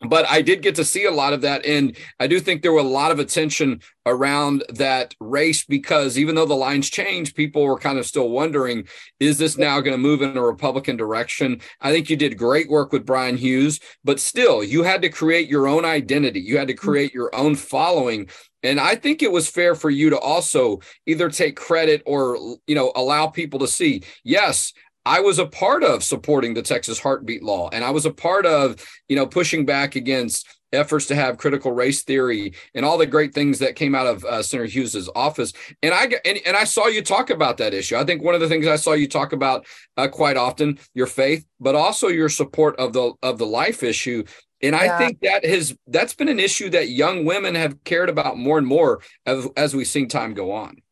but 0.00 0.28
I 0.28 0.42
did 0.42 0.62
get 0.62 0.76
to 0.76 0.84
see 0.84 1.04
a 1.04 1.10
lot 1.10 1.32
of 1.32 1.40
that. 1.40 1.64
And 1.66 1.96
I 2.20 2.26
do 2.26 2.38
think 2.38 2.62
there 2.62 2.72
were 2.72 2.78
a 2.78 2.82
lot 2.82 3.10
of 3.10 3.18
attention 3.18 3.80
around 4.06 4.64
that 4.68 5.14
race 5.20 5.64
because 5.64 6.16
even 6.16 6.34
though 6.34 6.46
the 6.46 6.54
lines 6.54 6.88
changed, 6.88 7.34
people 7.34 7.64
were 7.64 7.78
kind 7.78 7.98
of 7.98 8.06
still 8.06 8.30
wondering, 8.30 8.86
is 9.18 9.38
this 9.38 9.58
now 9.58 9.80
going 9.80 9.92
to 9.92 9.98
move 9.98 10.22
in 10.22 10.36
a 10.36 10.42
Republican 10.42 10.96
direction? 10.96 11.60
I 11.80 11.92
think 11.92 12.08
you 12.08 12.16
did 12.16 12.38
great 12.38 12.70
work 12.70 12.92
with 12.92 13.06
Bryan 13.06 13.36
Hughes, 13.36 13.80
but 14.04 14.20
still, 14.20 14.62
you 14.62 14.84
had 14.84 15.02
to 15.02 15.08
create 15.08 15.48
your 15.48 15.66
own 15.66 15.84
identity. 15.84 16.40
You 16.40 16.58
had 16.58 16.68
to 16.68 16.74
mm-hmm. 16.74 16.88
create 16.88 17.12
your 17.12 17.34
own 17.34 17.56
following. 17.56 18.28
And 18.62 18.80
I 18.80 18.96
think 18.96 19.22
it 19.22 19.30
was 19.30 19.48
fair 19.48 19.74
for 19.74 19.88
you 19.90 20.10
to 20.10 20.18
also 20.18 20.80
either 21.06 21.28
take 21.28 21.56
credit 21.56 22.02
or, 22.06 22.56
you 22.66 22.74
know, 22.74 22.92
allow 22.96 23.28
people 23.28 23.60
to 23.60 23.68
see, 23.68 24.02
yes, 24.24 24.72
I 25.08 25.20
was 25.20 25.38
a 25.38 25.46
part 25.46 25.82
of 25.82 26.04
supporting 26.04 26.52
the 26.52 26.60
Texas 26.60 26.98
heartbeat 26.98 27.42
law, 27.42 27.70
and 27.70 27.82
I 27.82 27.90
was 27.90 28.04
a 28.04 28.12
part 28.12 28.44
of, 28.44 28.76
you 29.08 29.16
know, 29.16 29.26
pushing 29.26 29.64
back 29.64 29.96
against 29.96 30.46
efforts 30.70 31.06
to 31.06 31.14
have 31.14 31.38
critical 31.38 31.72
race 31.72 32.02
theory 32.02 32.52
and 32.74 32.84
all 32.84 32.98
the 32.98 33.06
great 33.06 33.32
things 33.32 33.58
that 33.60 33.74
came 33.74 33.94
out 33.94 34.06
of 34.06 34.22
uh, 34.26 34.42
Senator 34.42 34.68
Hughes's 34.68 35.08
office. 35.16 35.54
And 35.82 35.94
I 35.94 36.10
and, 36.26 36.38
and 36.44 36.54
I 36.54 36.64
saw 36.64 36.88
you 36.88 37.02
talk 37.02 37.30
about 37.30 37.56
that 37.56 37.72
issue. 37.72 37.96
I 37.96 38.04
think 38.04 38.22
one 38.22 38.34
of 38.34 38.42
the 38.42 38.48
things 38.48 38.66
I 38.66 38.76
saw 38.76 38.92
you 38.92 39.08
talk 39.08 39.32
about 39.32 39.66
uh, 39.96 40.08
quite 40.08 40.36
often 40.36 40.78
your 40.92 41.06
faith, 41.06 41.46
but 41.58 41.74
also 41.74 42.08
your 42.08 42.28
support 42.28 42.76
of 42.78 42.92
the 42.92 43.14
of 43.22 43.38
the 43.38 43.46
life 43.46 43.82
issue. 43.82 44.24
And 44.60 44.74
yeah. 44.74 44.94
I 44.94 44.98
think 44.98 45.20
that 45.20 45.42
has 45.42 45.74
that's 45.86 46.12
been 46.12 46.28
an 46.28 46.38
issue 46.38 46.68
that 46.68 46.90
young 46.90 47.24
women 47.24 47.54
have 47.54 47.82
cared 47.84 48.10
about 48.10 48.36
more 48.36 48.58
and 48.58 48.66
more 48.66 49.00
as, 49.24 49.48
as 49.56 49.74
we've 49.74 49.86
seen 49.86 50.08
time 50.08 50.34
go 50.34 50.52
on. 50.52 50.82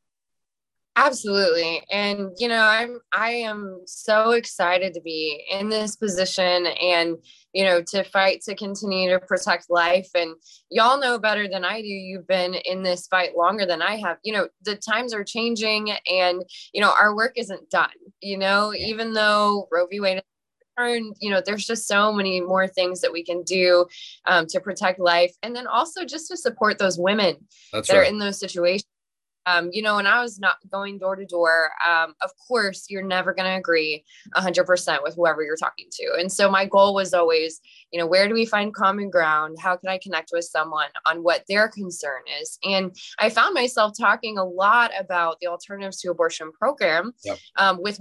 Absolutely. 0.98 1.82
And 1.92 2.30
you 2.38 2.48
know, 2.48 2.62
I'm 2.62 2.98
I 3.12 3.30
am 3.32 3.82
so 3.86 4.30
excited 4.30 4.94
to 4.94 5.02
be 5.02 5.44
in 5.50 5.68
this 5.68 5.94
position 5.94 6.66
and 6.66 7.18
you 7.52 7.64
know, 7.64 7.82
to 7.88 8.02
fight 8.02 8.40
to 8.42 8.54
continue 8.54 9.10
to 9.10 9.18
protect 9.18 9.66
life 9.68 10.08
and 10.14 10.34
y'all 10.70 10.98
know 10.98 11.18
better 11.18 11.48
than 11.48 11.66
I 11.66 11.82
do. 11.82 11.88
You've 11.88 12.26
been 12.26 12.54
in 12.54 12.82
this 12.82 13.06
fight 13.08 13.36
longer 13.36 13.66
than 13.66 13.82
I 13.82 13.96
have. 13.96 14.16
You 14.24 14.32
know, 14.32 14.48
the 14.62 14.76
times 14.76 15.12
are 15.12 15.24
changing 15.24 15.90
and 16.10 16.42
you 16.72 16.80
know, 16.80 16.94
our 16.98 17.14
work 17.14 17.32
isn't 17.36 17.68
done. 17.68 17.90
You 18.22 18.38
know, 18.38 18.72
yeah. 18.72 18.86
even 18.86 19.12
though 19.12 19.68
Roe 19.70 19.86
v. 19.86 20.00
Wade 20.00 20.22
you 20.78 21.30
know 21.30 21.40
there's 21.44 21.64
just 21.64 21.88
so 21.88 22.12
many 22.12 22.38
more 22.38 22.68
things 22.68 23.00
that 23.00 23.10
we 23.10 23.24
can 23.24 23.42
do 23.44 23.86
um, 24.26 24.44
to 24.46 24.60
protect 24.60 25.00
life 25.00 25.34
and 25.42 25.56
then 25.56 25.66
also 25.66 26.04
just 26.04 26.28
to 26.28 26.36
support 26.36 26.76
those 26.76 26.98
women 26.98 27.34
That's 27.72 27.88
that 27.88 27.96
right. 27.96 28.00
are 28.00 28.04
in 28.04 28.18
those 28.18 28.38
situations 28.38 28.84
um, 29.46 29.70
you 29.72 29.80
know, 29.80 29.96
when 29.96 30.06
I 30.06 30.20
was 30.20 30.38
not 30.38 30.56
going 30.70 30.98
door 30.98 31.16
to 31.16 31.24
door, 31.24 31.70
um, 31.86 32.14
of 32.22 32.30
course, 32.36 32.86
you're 32.88 33.02
never 33.02 33.32
going 33.32 33.48
to 33.48 33.56
agree 33.56 34.04
100% 34.34 35.02
with 35.02 35.14
whoever 35.14 35.42
you're 35.42 35.56
talking 35.56 35.86
to. 35.92 36.16
And 36.18 36.30
so 36.30 36.50
my 36.50 36.66
goal 36.66 36.94
was 36.94 37.14
always, 37.14 37.60
you 37.92 38.00
know, 38.00 38.06
where 38.06 38.28
do 38.28 38.34
we 38.34 38.44
find 38.44 38.74
common 38.74 39.08
ground? 39.08 39.56
How 39.60 39.76
can 39.76 39.88
I 39.88 39.98
connect 39.98 40.30
with 40.32 40.44
someone 40.44 40.88
on 41.06 41.22
what 41.22 41.44
their 41.48 41.68
concern 41.68 42.22
is? 42.40 42.58
And 42.64 42.94
I 43.18 43.30
found 43.30 43.54
myself 43.54 43.92
talking 43.98 44.36
a 44.36 44.44
lot 44.44 44.90
about 44.98 45.38
the 45.40 45.46
Alternatives 45.46 46.00
to 46.00 46.10
Abortion 46.10 46.50
program 46.52 47.12
yep. 47.24 47.38
um, 47.56 47.80
with 47.80 48.00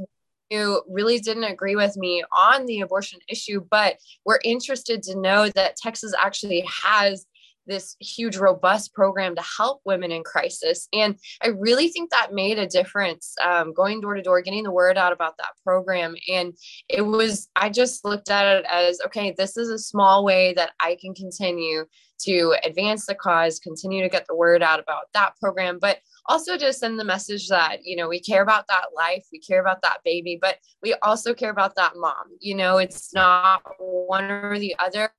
who 0.51 0.81
really 0.87 1.19
didn't 1.19 1.43
agree 1.43 1.75
with 1.75 1.97
me 1.97 2.23
on 2.35 2.65
the 2.65 2.81
abortion 2.81 3.19
issue, 3.27 3.61
but 3.69 3.97
were 4.25 4.39
interested 4.43 5.01
to 5.03 5.19
know 5.19 5.49
that 5.49 5.75
Texas 5.75 6.13
actually 6.19 6.63
has 6.83 7.25
this 7.67 7.95
huge 7.99 8.37
robust 8.37 8.93
program 8.93 9.35
to 9.35 9.43
help 9.57 9.81
women 9.85 10.11
in 10.11 10.23
crisis. 10.23 10.87
And 10.93 11.15
i 11.41 11.47
really 11.47 11.89
think 11.89 12.09
that 12.09 12.33
made 12.33 12.59
a 12.59 12.67
difference 12.67 13.35
um, 13.43 13.73
going 13.73 14.01
door 14.01 14.15
to 14.15 14.21
door 14.21 14.41
getting 14.41 14.63
the 14.63 14.71
word 14.71 14.97
out 14.97 15.13
about 15.13 15.37
that 15.37 15.53
program. 15.63 16.15
And 16.31 16.53
it 16.89 17.01
was 17.01 17.49
i 17.55 17.69
just 17.69 18.05
looked 18.05 18.29
at 18.29 18.57
it 18.57 18.65
as 18.71 18.99
okay 19.05 19.33
this 19.37 19.57
is 19.57 19.69
a 19.69 19.79
small 19.79 20.23
way 20.23 20.53
that 20.53 20.71
i 20.79 20.97
can 20.99 21.13
continue 21.13 21.85
to 22.17 22.55
advance 22.63 23.05
the 23.05 23.15
cause 23.15 23.59
continue 23.59 24.01
to 24.01 24.09
get 24.09 24.25
the 24.27 24.35
word 24.35 24.63
out 24.63 24.79
about 24.79 25.05
that 25.13 25.33
program 25.41 25.77
but 25.79 25.99
also 26.27 26.57
to 26.57 26.71
send 26.71 26.99
the 26.99 27.03
message 27.03 27.47
that 27.49 27.79
you 27.83 27.95
know 27.95 28.07
we 28.07 28.19
care 28.19 28.41
about 28.41 28.65
that 28.67 28.85
life 28.95 29.25
we 29.31 29.39
care 29.39 29.59
about 29.59 29.81
that 29.81 29.97
baby 30.03 30.37
but 30.41 30.57
we 30.81 30.93
also 31.01 31.33
care 31.33 31.49
about 31.49 31.75
that 31.75 31.93
mom. 31.95 32.13
You 32.39 32.55
know 32.55 32.77
it's 32.77 33.13
not 33.13 33.61
one 33.79 34.25
or 34.25 34.59
the 34.59 34.75
other 34.79 35.11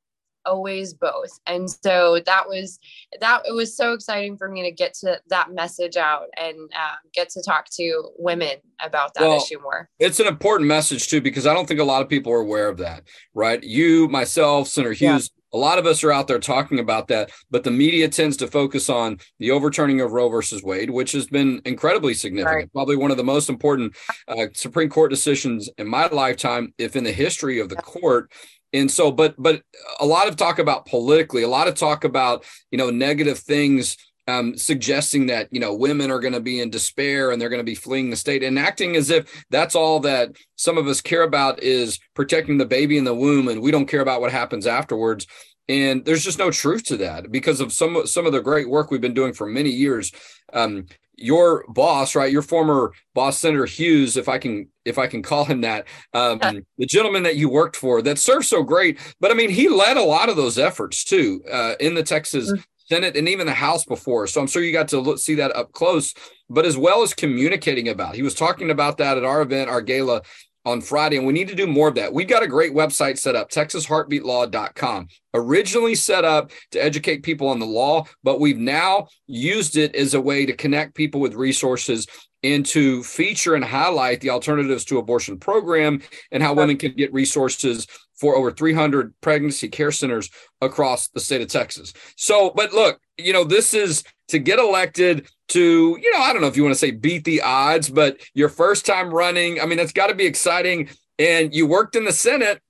always 0.47 0.95
both 0.95 1.39
and 1.47 1.69
so 1.69 2.21
that 2.25 2.49
was 2.49 2.79
that 3.21 3.43
it 3.47 3.53
was 3.53 3.77
so 3.77 3.93
exciting 3.93 4.37
for 4.37 4.49
me 4.49 4.63
to 4.63 4.71
get 4.71 4.95
to 4.95 5.21
that 5.29 5.53
message 5.53 5.97
out 5.97 6.27
and 6.37 6.57
uh, 6.75 6.95
get 7.13 7.29
to 7.29 7.43
talk 7.43 7.67
to 7.71 8.11
women 8.19 8.57
about 8.85 9.13
that 9.15 9.23
well, 9.23 9.37
issue 9.37 9.61
more 9.61 9.89
it's 9.99 10.21
an 10.21 10.27
important 10.27 10.69
message 10.69 11.09
too 11.09 11.21
because 11.21 11.47
i 11.47 11.53
don't 11.53 11.67
think 11.67 11.81
a 11.81 11.85
lot 11.85 12.03
of 12.03 12.09
people 12.09 12.33
are 12.33 12.41
aware 12.41 12.69
of 12.69 12.79
that 12.79 13.03
right 13.35 13.63
you 13.65 14.09
myself 14.09 14.69
senator 14.69 14.93
hughes 14.93 15.31
yeah. 15.33 15.37
A 15.53 15.57
lot 15.57 15.79
of 15.79 15.87
us 15.87 16.05
are 16.05 16.13
out 16.13 16.27
there 16.27 16.39
talking 16.39 16.81
about 16.81 17.09
that, 17.09 17.31
but 17.51 17.65
the 17.65 17.71
media 17.71 18.09
tends 18.09 18.37
to 18.39 18.47
focus 18.47 18.91
on 18.91 19.19
the 19.39 19.53
overturning 19.53 20.03
of 20.03 20.13
Roe 20.13 20.29
versus 20.29 20.63
Wade, 20.63 20.91
which 20.91 21.13
has 21.13 21.29
been 21.29 21.63
incredibly 21.65 22.13
significant, 22.13 22.57
right. 22.57 22.73
probably 22.75 22.97
one 22.97 23.11
of 23.11 23.17
the 23.17 23.25
most 23.25 23.49
important 23.49 23.97
uh, 24.29 24.49
Supreme 24.53 24.91
Court 24.91 25.09
decisions 25.09 25.71
in 25.79 25.89
my 25.89 26.09
lifetime, 26.09 26.75
if 26.77 26.95
in 26.95 27.05
the 27.05 27.13
history 27.13 27.59
of 27.59 27.71
the 27.71 27.77
court 27.77 28.31
and 28.77 28.91
so 28.91 29.11
but 29.11 29.35
but 29.39 29.63
a 30.01 30.07
lot 30.07 30.29
of 30.29 30.37
talk 30.37 30.59
about 30.59 30.87
politically 30.87 31.43
a 31.43 31.49
lot 31.49 31.69
of 31.69 31.75
talk 31.75 32.05
about 32.05 32.45
you 32.71 32.79
know 32.79 32.91
negative 32.91 33.39
things 33.39 33.97
um, 34.29 34.57
suggesting 34.57 35.27
that 35.27 35.49
you 35.53 35.61
know 35.61 35.75
women 35.75 36.11
are 36.11 36.19
going 36.19 36.33
to 36.33 36.41
be 36.41 36.61
in 36.61 36.71
despair 36.71 37.31
and 37.31 37.41
they're 37.41 37.49
going 37.49 37.61
to 37.61 37.65
be 37.65 37.75
fleeing 37.75 38.11
the 38.11 38.17
state 38.17 38.43
and 38.43 38.59
acting 38.59 38.97
as 38.97 39.11
if 39.11 39.45
that's 39.51 39.75
all 39.75 40.01
that 40.01 40.31
some 40.57 40.79
of 40.79 40.87
us 40.89 41.01
care 41.01 41.23
about 41.23 41.63
is 41.63 41.99
protecting 42.15 42.59
the 42.59 42.67
baby 42.67 42.99
in 42.99 43.05
the 43.05 43.15
womb 43.15 43.49
and 43.49 43.63
we 43.63 43.71
don't 43.71 43.87
care 43.87 44.01
about 44.01 44.21
what 44.21 44.33
happens 44.33 44.67
afterwards. 44.67 45.27
And 45.69 46.05
there's 46.05 46.25
just 46.25 46.39
no 46.39 46.51
truth 46.51 46.85
to 46.85 46.97
that 46.99 47.31
because 47.33 47.61
of 47.61 47.73
some 47.73 48.07
some 48.07 48.27
of 48.27 48.33
the 48.33 48.41
great 48.41 48.69
work 48.69 48.91
we've 48.91 49.01
been 49.01 49.15
doing 49.15 49.33
for 49.33 49.47
many 49.47 49.71
years. 49.71 50.13
Um, 50.53 50.87
your 51.17 51.65
boss, 51.69 52.15
right? 52.15 52.31
Your 52.31 52.43
former 52.43 52.93
boss, 53.15 53.39
Senator 53.39 53.67
Hughes, 53.67 54.17
if 54.17 54.29
I 54.29 54.39
can, 54.39 54.69
if 54.85 54.99
I 54.99 55.07
can 55.07 55.23
call 55.23 55.45
him 55.45 55.63
that, 55.63 55.87
um, 56.13 56.39
the 56.79 56.87
gentleman 56.87 57.23
that 57.25 57.37
you 57.37 57.49
worked 57.49 57.77
for 57.77 58.03
that 58.03 58.19
served 58.19 58.47
so 58.47 58.63
great. 58.63 58.99
But 59.21 59.31
I 59.31 59.35
mean, 59.35 59.51
he 59.51 59.69
led 59.69 59.97
a 59.97 60.03
lot 60.03 60.29
of 60.29 60.37
those 60.37 60.59
efforts 60.59 61.05
too 61.05 61.43
uh, 61.51 61.75
in 61.81 61.95
the 61.95 62.03
Texas 62.03 62.51
mm-hmm. 62.51 62.61
Senate 62.89 63.17
and 63.17 63.29
even 63.29 63.47
the 63.47 63.55
House 63.55 63.85
before. 63.85 64.27
So 64.27 64.41
I'm 64.41 64.47
sure 64.47 64.63
you 64.63 64.73
got 64.73 64.89
to 64.89 65.01
look, 65.01 65.19
see 65.19 65.35
that 65.37 65.55
up 65.57 65.73
close, 65.73 66.15
but 66.49 66.65
as 66.65 66.77
well 66.77 67.03
as 67.03 67.15
communicating 67.15 67.89
about. 67.89 68.15
He 68.15 68.23
was 68.23 68.35
talking 68.35 68.71
about 68.71 68.99
that 68.99 69.17
at 69.19 69.25
our 69.25 69.43
event, 69.43 69.69
our 69.69 69.83
gala 69.83 70.23
on 70.67 70.81
Friday, 70.81 71.17
and 71.17 71.27
we 71.27 71.33
need 71.33 71.49
to 71.49 71.55
do 71.55 71.67
more 71.67 71.89
of 71.89 71.95
that. 71.95 72.13
We've 72.13 72.29
got 72.29 72.43
a 72.43 72.49
great 72.49 72.75
website 72.75 73.19
set 73.19 73.37
up, 73.37 73.51
texasheartbeatlaw.com, 73.51 75.07
originally 75.33 75.95
set 75.95 76.25
up 76.25 76.51
to 76.73 76.83
educate 76.83 77.23
people 77.23 77.49
on 77.49 77.61
the 77.61 77.67
law, 77.67 78.05
but 78.25 78.41
we've 78.41 78.59
now 78.59 79.07
used 79.29 79.77
it 79.77 79.95
as 79.95 80.15
a 80.15 80.21
way 80.21 80.45
to 80.45 80.53
connect 80.53 80.97
people 80.97 81.21
with 81.21 81.35
resources 81.35 82.07
and 82.43 82.67
to 82.67 83.03
feature 83.05 83.55
and 83.55 83.65
highlight 83.65 84.21
the 84.21 84.31
alternatives 84.31 84.85
to 84.85 84.99
abortion 84.99 85.39
program 85.39 86.03
and 86.33 86.43
how 86.43 86.53
women 86.53 86.77
can 86.77 86.93
get 86.93 87.13
resources 87.13 87.87
for 88.19 88.37
over 88.37 88.51
300 88.51 89.15
pregnancy 89.21 89.69
care 89.69 89.93
centers 89.93 90.31
across 90.61 91.09
the 91.09 91.21
state 91.21 91.43
of 91.43 91.49
Texas. 91.49 91.93
So, 92.17 92.51
but 92.55 92.73
look, 92.73 93.01
you 93.19 93.33
know, 93.33 93.45
this 93.45 93.73
is 93.73 94.03
to 94.29 94.39
get 94.39 94.59
elected 94.59 95.29
to, 95.49 95.99
you 96.01 96.13
know, 96.13 96.21
I 96.21 96.33
don't 96.33 96.43
know 96.43 96.49
if 96.49 96.57
you 96.57 96.63
want 96.63 96.75
to 96.75 96.79
say 96.79 96.91
beat 96.91 97.25
the 97.25 97.43
odds, 97.43 97.89
but 97.89 98.21
your 98.35 98.49
first 98.49 98.85
time 98.85 99.13
running, 99.13 99.61
I 99.61 99.67
mean, 99.67 99.79
that's 99.79 99.93
got 99.93 100.09
to 100.09 100.15
be 100.15 100.27
exciting. 100.27 100.89
And 101.19 101.55
you 101.55 101.67
worked 101.67 101.97
in 101.97 102.05
the 102.05 102.13
Senate. 102.13 102.61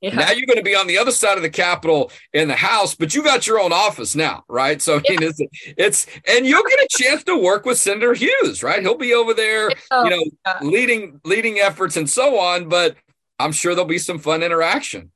Yeah. 0.00 0.14
Now 0.14 0.30
you're 0.30 0.46
going 0.46 0.58
to 0.58 0.62
be 0.62 0.76
on 0.76 0.86
the 0.86 0.98
other 0.98 1.10
side 1.10 1.38
of 1.38 1.42
the 1.42 1.50
Capitol 1.50 2.12
in 2.32 2.46
the 2.46 2.54
House, 2.54 2.94
but 2.94 3.16
you 3.16 3.22
got 3.24 3.48
your 3.48 3.58
own 3.58 3.72
office 3.72 4.14
now, 4.14 4.44
right? 4.48 4.80
So 4.80 4.98
I 4.98 5.02
mean, 5.08 5.22
yeah. 5.22 5.28
it's, 5.28 5.40
it's 5.76 6.06
and 6.28 6.46
you'll 6.46 6.62
get 6.62 6.78
a 6.78 6.88
chance 6.88 7.24
to 7.24 7.36
work 7.36 7.64
with 7.64 7.78
Senator 7.78 8.14
Hughes, 8.14 8.62
right? 8.62 8.80
He'll 8.80 8.96
be 8.96 9.12
over 9.12 9.34
there, 9.34 9.72
oh, 9.90 10.04
you 10.04 10.10
know, 10.10 10.24
yeah. 10.46 10.58
leading 10.62 11.20
leading 11.24 11.58
efforts 11.58 11.96
and 11.96 12.08
so 12.08 12.38
on. 12.38 12.68
But 12.68 12.94
I'm 13.40 13.50
sure 13.50 13.74
there'll 13.74 13.88
be 13.88 13.98
some 13.98 14.20
fun 14.20 14.44
interaction. 14.44 15.10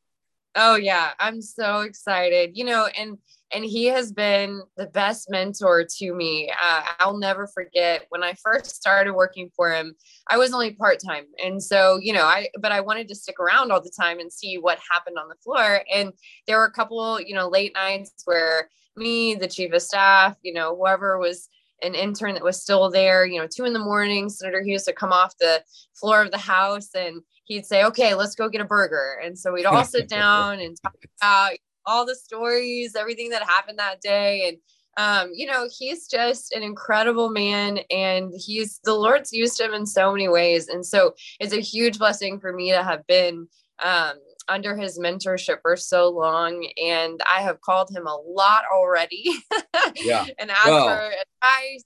Oh 0.56 0.74
yeah, 0.74 1.10
I'm 1.20 1.42
so 1.42 1.82
excited. 1.82 2.56
You 2.56 2.64
know, 2.64 2.86
and 2.86 3.18
and 3.52 3.64
he 3.64 3.86
has 3.86 4.12
been 4.12 4.62
the 4.76 4.86
best 4.86 5.30
mentor 5.30 5.84
to 5.98 6.14
me. 6.14 6.50
Uh, 6.62 6.82
I'll 6.98 7.18
never 7.18 7.46
forget 7.46 8.06
when 8.08 8.22
I 8.22 8.34
first 8.42 8.74
started 8.76 9.12
working 9.12 9.50
for 9.54 9.72
him. 9.72 9.94
I 10.28 10.38
was 10.38 10.52
only 10.52 10.72
part 10.72 10.98
time, 11.04 11.24
and 11.42 11.62
so 11.62 11.98
you 12.00 12.12
know, 12.12 12.24
I 12.24 12.48
but 12.60 12.72
I 12.72 12.80
wanted 12.80 13.08
to 13.08 13.14
stick 13.14 13.38
around 13.38 13.72
all 13.72 13.80
the 13.80 13.92
time 13.98 14.18
and 14.18 14.32
see 14.32 14.56
what 14.56 14.78
happened 14.90 15.18
on 15.18 15.28
the 15.28 15.36
floor. 15.36 15.82
And 15.92 16.12
there 16.46 16.58
were 16.58 16.66
a 16.66 16.72
couple, 16.72 17.20
you 17.20 17.34
know, 17.34 17.48
late 17.48 17.72
nights 17.74 18.22
where 18.24 18.68
me, 18.96 19.34
the 19.34 19.48
chief 19.48 19.72
of 19.72 19.82
staff, 19.82 20.36
you 20.42 20.52
know, 20.52 20.76
whoever 20.76 21.18
was 21.18 21.48
an 21.82 21.94
intern 21.94 22.34
that 22.34 22.44
was 22.44 22.62
still 22.62 22.90
there, 22.90 23.24
you 23.24 23.40
know, 23.40 23.48
two 23.52 23.64
in 23.64 23.72
the 23.72 23.78
morning, 23.78 24.28
Senator 24.28 24.62
Hughes 24.62 24.84
would 24.86 24.96
come 24.96 25.12
off 25.12 25.36
the 25.38 25.62
floor 25.94 26.22
of 26.22 26.30
the 26.30 26.38
House 26.38 26.90
and 26.94 27.22
he'd 27.44 27.66
say, 27.66 27.84
okay, 27.84 28.14
let's 28.14 28.34
go 28.34 28.48
get 28.48 28.60
a 28.60 28.64
burger. 28.64 29.20
And 29.22 29.36
so 29.36 29.52
we'd 29.52 29.66
all 29.66 29.84
sit 29.84 30.08
down 30.08 30.60
and 30.60 30.76
talk 30.82 30.94
about 31.20 31.58
all 31.86 32.06
the 32.06 32.14
stories, 32.14 32.94
everything 32.94 33.30
that 33.30 33.42
happened 33.42 33.78
that 33.78 34.00
day. 34.00 34.48
And, 34.48 34.56
um, 34.96 35.32
you 35.34 35.46
know, 35.46 35.68
he's 35.76 36.06
just 36.06 36.52
an 36.52 36.62
incredible 36.62 37.30
man 37.30 37.80
and 37.90 38.32
he's 38.36 38.80
the 38.84 38.94
Lord's 38.94 39.32
used 39.32 39.60
him 39.60 39.72
in 39.74 39.86
so 39.86 40.12
many 40.12 40.28
ways. 40.28 40.68
And 40.68 40.84
so 40.84 41.14
it's 41.40 41.54
a 41.54 41.60
huge 41.60 41.98
blessing 41.98 42.40
for 42.40 42.52
me 42.52 42.72
to 42.72 42.82
have 42.82 43.06
been, 43.06 43.48
um, 43.82 44.14
under 44.48 44.76
his 44.76 44.98
mentorship 44.98 45.58
for 45.62 45.76
so 45.76 46.08
long 46.08 46.66
and 46.76 47.20
i 47.30 47.40
have 47.40 47.60
called 47.60 47.88
him 47.90 48.06
a 48.06 48.16
lot 48.26 48.64
already 48.74 49.30
yeah 49.96 50.26
and 50.38 50.50
asked 50.50 50.66
well, 50.66 50.88
for 50.88 51.12
advice 51.44 51.84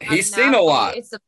he's 0.00 0.32
seen 0.32 0.54
a 0.54 0.60
lot 0.60 0.96
it's 0.96 1.12
a 1.12 1.18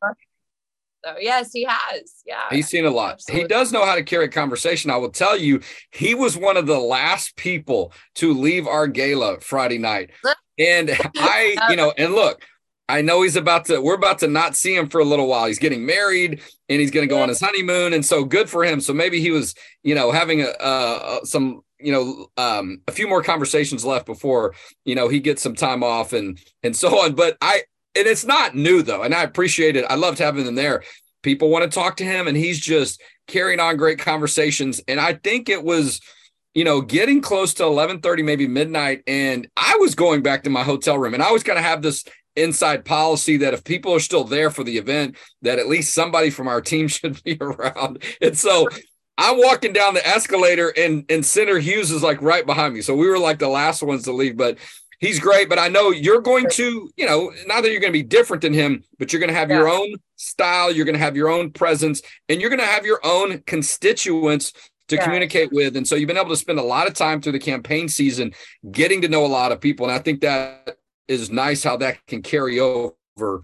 so 1.05 1.15
yes, 1.19 1.53
he 1.53 1.67
has. 1.69 2.23
Yeah. 2.27 2.47
He's 2.51 2.69
seen 2.69 2.85
a 2.85 2.91
lot. 2.91 3.15
Absolutely. 3.15 3.43
He 3.43 3.49
does 3.49 3.73
know 3.73 3.85
how 3.85 3.95
to 3.95 4.03
carry 4.03 4.27
a 4.27 4.29
conversation. 4.29 4.91
I 4.91 4.97
will 4.97 5.11
tell 5.11 5.37
you, 5.37 5.61
he 5.91 6.15
was 6.15 6.37
one 6.37 6.57
of 6.57 6.67
the 6.67 6.79
last 6.79 7.37
people 7.37 7.93
to 8.17 8.35
leave 8.35 8.67
our 8.67 8.87
gala 8.87 9.41
Friday 9.41 9.79
night. 9.79 10.11
And 10.59 10.91
I, 11.17 11.57
you 11.71 11.77
know, 11.77 11.93
and 11.97 12.15
look, 12.15 12.43
I 12.89 13.03
know 13.03 13.23
he's 13.23 13.37
about 13.37 13.67
to, 13.67 13.81
we're 13.81 13.95
about 13.95 14.19
to 14.19 14.29
not 14.29 14.57
see 14.57 14.75
him 14.75 14.89
for 14.89 15.01
a 15.01 15.05
little 15.05 15.29
while. 15.29 15.47
He's 15.47 15.59
getting 15.61 15.87
married 15.87 16.43
and 16.69 16.81
he's 16.81 16.91
going 16.91 17.09
to 17.09 17.15
go 17.15 17.23
on 17.23 17.29
his 17.29 17.41
honeymoon. 17.41 17.93
And 17.93 18.05
so 18.05 18.25
good 18.25 18.51
for 18.51 18.65
him. 18.65 18.81
So 18.81 18.93
maybe 18.93 19.21
he 19.21 19.31
was, 19.31 19.55
you 19.83 19.95
know, 19.95 20.11
having 20.11 20.43
a, 20.43 20.49
uh, 20.49 21.25
some, 21.25 21.63
you 21.79 21.93
know, 21.93 22.27
um, 22.37 22.83
a 22.89 22.93
few 22.93 23.09
more 23.09 23.23
conversations 23.23 23.85
left 23.85 24.07
before, 24.07 24.55
you 24.85 24.95
know, 24.95 25.09
he 25.09 25.21
gets 25.21 25.41
some 25.41 25.55
time 25.55 25.83
off 25.83 26.13
and, 26.13 26.39
and 26.63 26.77
so 26.77 27.01
on. 27.03 27.15
But 27.15 27.39
I, 27.41 27.63
and 27.95 28.07
it's 28.07 28.25
not 28.25 28.55
new 28.55 28.83
though, 28.83 29.03
and 29.03 29.15
I 29.15 29.23
appreciate 29.23 29.77
it. 29.77 29.85
I 29.89 29.95
loved 29.95 30.19
having 30.19 30.45
them 30.45 30.55
there. 30.55 30.83
People 31.23 31.51
want 31.51 31.65
to 31.65 31.71
talk 31.71 31.97
to 31.97 32.05
him, 32.05 32.29
and 32.29 32.37
he's 32.37 32.59
just 32.59 33.03
carrying 33.27 33.61
on 33.61 33.77
great 33.77 33.99
conversations. 33.99 34.81
And 34.89 34.99
I 34.99 35.15
think 35.15 35.49
it 35.49 35.63
was, 35.63 36.01
you 36.55 36.65
know, 36.65 36.81
getting 36.81 37.21
close 37.21 37.55
to 37.55 37.65
eleven 37.65 38.01
thirty, 38.01 38.23
maybe 38.23 38.47
midnight, 38.47 39.03
and 39.07 39.49
I 39.57 39.77
was 39.81 39.95
going 39.95 40.23
back 40.23 40.45
to 40.45 40.51
my 40.51 40.63
hotel 40.63 40.99
room, 40.99 41.15
and 41.15 41.23
I 41.23 41.33
was 41.33 41.43
going 41.43 41.59
to 41.59 41.63
have 41.63 41.83
this 41.83 42.05
inside 42.37 42.85
policy 42.85 43.37
that 43.39 43.55
if 43.55 43.65
people 43.65 43.95
are 43.95 44.01
still 44.01 44.25
there 44.25 44.51
for 44.51 44.65
the 44.65 44.79
event, 44.79 45.17
that 45.43 45.59
at 45.59 45.69
least 45.69 45.95
somebody 45.95 46.31
from 46.31 46.49
our 46.49 46.61
team 46.61 46.89
should 46.89 47.23
be 47.23 47.37
around. 47.41 48.03
And 48.21 48.37
so 48.39 48.69
I'm 49.19 49.37
walking 49.37 49.75
down 49.75 49.93
the 49.93 50.07
escalator 50.07 50.73
and 50.77 51.05
and 51.11 51.25
Center 51.25 51.59
Hughes 51.59 51.91
is 51.91 52.03
like 52.03 52.23
right 52.23 52.47
behind 52.47 52.75
me. 52.75 52.81
So 52.81 52.97
we 52.97 53.09
were 53.09 53.19
like 53.19 53.39
the 53.39 53.49
last 53.49 53.83
ones 53.83 54.05
to 54.05 54.13
leave, 54.13 54.37
but 54.37 54.57
he's 55.01 55.19
great, 55.19 55.49
but 55.49 55.59
I 55.59 55.69
know 55.69 55.91
you're 55.91 56.21
going 56.21 56.49
to, 56.53 56.91
you 56.97 57.07
know, 57.07 57.33
not 57.47 57.63
that 57.63 57.73
you're 57.73 57.81
going 57.81 57.93
to 57.93 57.99
be 57.99 58.05
different 58.05 58.43
than 58.43 58.53
him, 58.53 58.85
but 58.99 59.13
you're 59.13 59.21
going 59.21 59.33
to 59.33 59.39
have 59.39 59.51
yeah. 59.51 59.57
your 59.57 59.69
own 59.69 59.95
style, 60.17 60.71
you're 60.71 60.85
going 60.85 60.95
to 60.95 61.03
have 61.03 61.17
your 61.17 61.29
own 61.29 61.51
presence, 61.51 62.03
and 62.29 62.41
you're 62.41 62.51
going 62.51 62.61
to 62.61 62.67
have 62.67 62.87
your 62.87 63.01
own 63.03 63.43
constituents 63.47 64.53
to 64.89 64.97
yeah. 64.97 65.05
communicate 65.05 65.53
with. 65.53 65.77
And 65.77 65.87
so 65.87 65.95
you've 65.95 66.09
been 66.09 66.19
able 66.19 66.29
to 66.29 66.37
spend 66.37 66.59
a 66.59 66.63
lot 66.63 66.87
of 66.87 66.95
time 66.95 67.21
through 67.21 67.33
the 67.33 67.39
campaign 67.39 67.89
season 67.89 68.33
getting 68.71 69.03
to 69.03 69.09
know 69.09 69.25
a 69.25 69.29
lot 69.29 69.53
of 69.53 69.61
people. 69.61 69.87
And 69.87 69.95
I 69.95 69.99
think 69.99 70.21
that 70.21 70.77
is 71.09 71.31
nice 71.31 71.65
how 71.65 71.77
that 71.79 72.05
can 72.07 72.23
carry 72.23 72.61
over. 72.61 73.43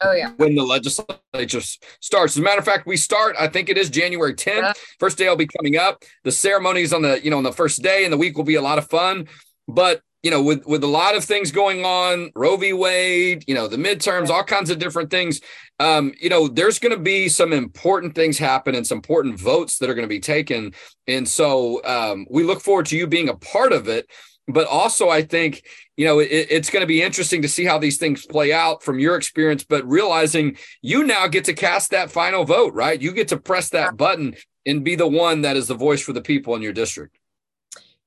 Oh 0.00 0.12
yeah. 0.12 0.30
When 0.36 0.54
the 0.54 0.62
legislature 0.62 1.60
starts. 2.00 2.34
As 2.34 2.38
a 2.38 2.42
matter 2.42 2.60
of 2.60 2.64
fact, 2.64 2.86
we 2.86 2.96
start, 2.96 3.34
I 3.38 3.48
think 3.48 3.68
it 3.68 3.76
is 3.76 3.90
January 3.90 4.34
10th. 4.34 4.62
Yeah. 4.62 4.72
First 5.00 5.18
day 5.18 5.26
I'll 5.26 5.34
be 5.34 5.48
coming 5.48 5.76
up. 5.76 6.04
The 6.22 6.30
ceremonies 6.30 6.92
on 6.92 7.02
the, 7.02 7.20
you 7.24 7.30
know, 7.30 7.38
on 7.38 7.42
the 7.42 7.52
first 7.52 7.82
day 7.82 8.04
and 8.04 8.12
the 8.12 8.16
week 8.16 8.36
will 8.36 8.44
be 8.44 8.54
a 8.54 8.62
lot 8.62 8.78
of 8.78 8.88
fun. 8.88 9.28
But 9.66 10.02
you 10.22 10.30
know, 10.30 10.42
with 10.42 10.66
with 10.66 10.82
a 10.82 10.88
lot 10.88 11.16
of 11.16 11.24
things 11.24 11.52
going 11.52 11.84
on, 11.84 12.30
Roe 12.34 12.56
v. 12.56 12.72
Wade, 12.72 13.44
you 13.46 13.54
know, 13.54 13.68
the 13.68 13.76
midterms, 13.76 14.30
all 14.30 14.42
kinds 14.42 14.70
of 14.70 14.78
different 14.78 15.10
things. 15.10 15.40
Um, 15.78 16.12
you 16.20 16.28
know, 16.28 16.48
there's 16.48 16.80
going 16.80 16.96
to 16.96 17.02
be 17.02 17.28
some 17.28 17.52
important 17.52 18.14
things 18.14 18.36
happen 18.36 18.74
and 18.74 18.86
some 18.86 18.98
important 18.98 19.38
votes 19.38 19.78
that 19.78 19.88
are 19.88 19.94
going 19.94 20.08
to 20.08 20.08
be 20.08 20.20
taken, 20.20 20.74
and 21.06 21.28
so 21.28 21.84
um, 21.84 22.26
we 22.30 22.42
look 22.42 22.60
forward 22.60 22.86
to 22.86 22.96
you 22.96 23.06
being 23.06 23.28
a 23.28 23.36
part 23.36 23.72
of 23.72 23.88
it. 23.88 24.10
But 24.48 24.66
also, 24.66 25.08
I 25.08 25.22
think 25.22 25.62
you 25.96 26.04
know 26.04 26.18
it, 26.18 26.48
it's 26.50 26.70
going 26.70 26.82
to 26.82 26.86
be 26.86 27.02
interesting 27.02 27.42
to 27.42 27.48
see 27.48 27.64
how 27.64 27.78
these 27.78 27.98
things 27.98 28.26
play 28.26 28.52
out 28.52 28.82
from 28.82 28.98
your 28.98 29.16
experience. 29.16 29.62
But 29.62 29.88
realizing 29.88 30.56
you 30.82 31.04
now 31.04 31.28
get 31.28 31.44
to 31.44 31.54
cast 31.54 31.90
that 31.92 32.10
final 32.10 32.44
vote, 32.44 32.74
right? 32.74 33.00
You 33.00 33.12
get 33.12 33.28
to 33.28 33.36
press 33.36 33.68
that 33.70 33.96
button 33.96 34.34
and 34.66 34.82
be 34.82 34.96
the 34.96 35.06
one 35.06 35.42
that 35.42 35.56
is 35.56 35.68
the 35.68 35.74
voice 35.74 36.02
for 36.02 36.12
the 36.12 36.22
people 36.22 36.56
in 36.56 36.62
your 36.62 36.72
district. 36.72 37.17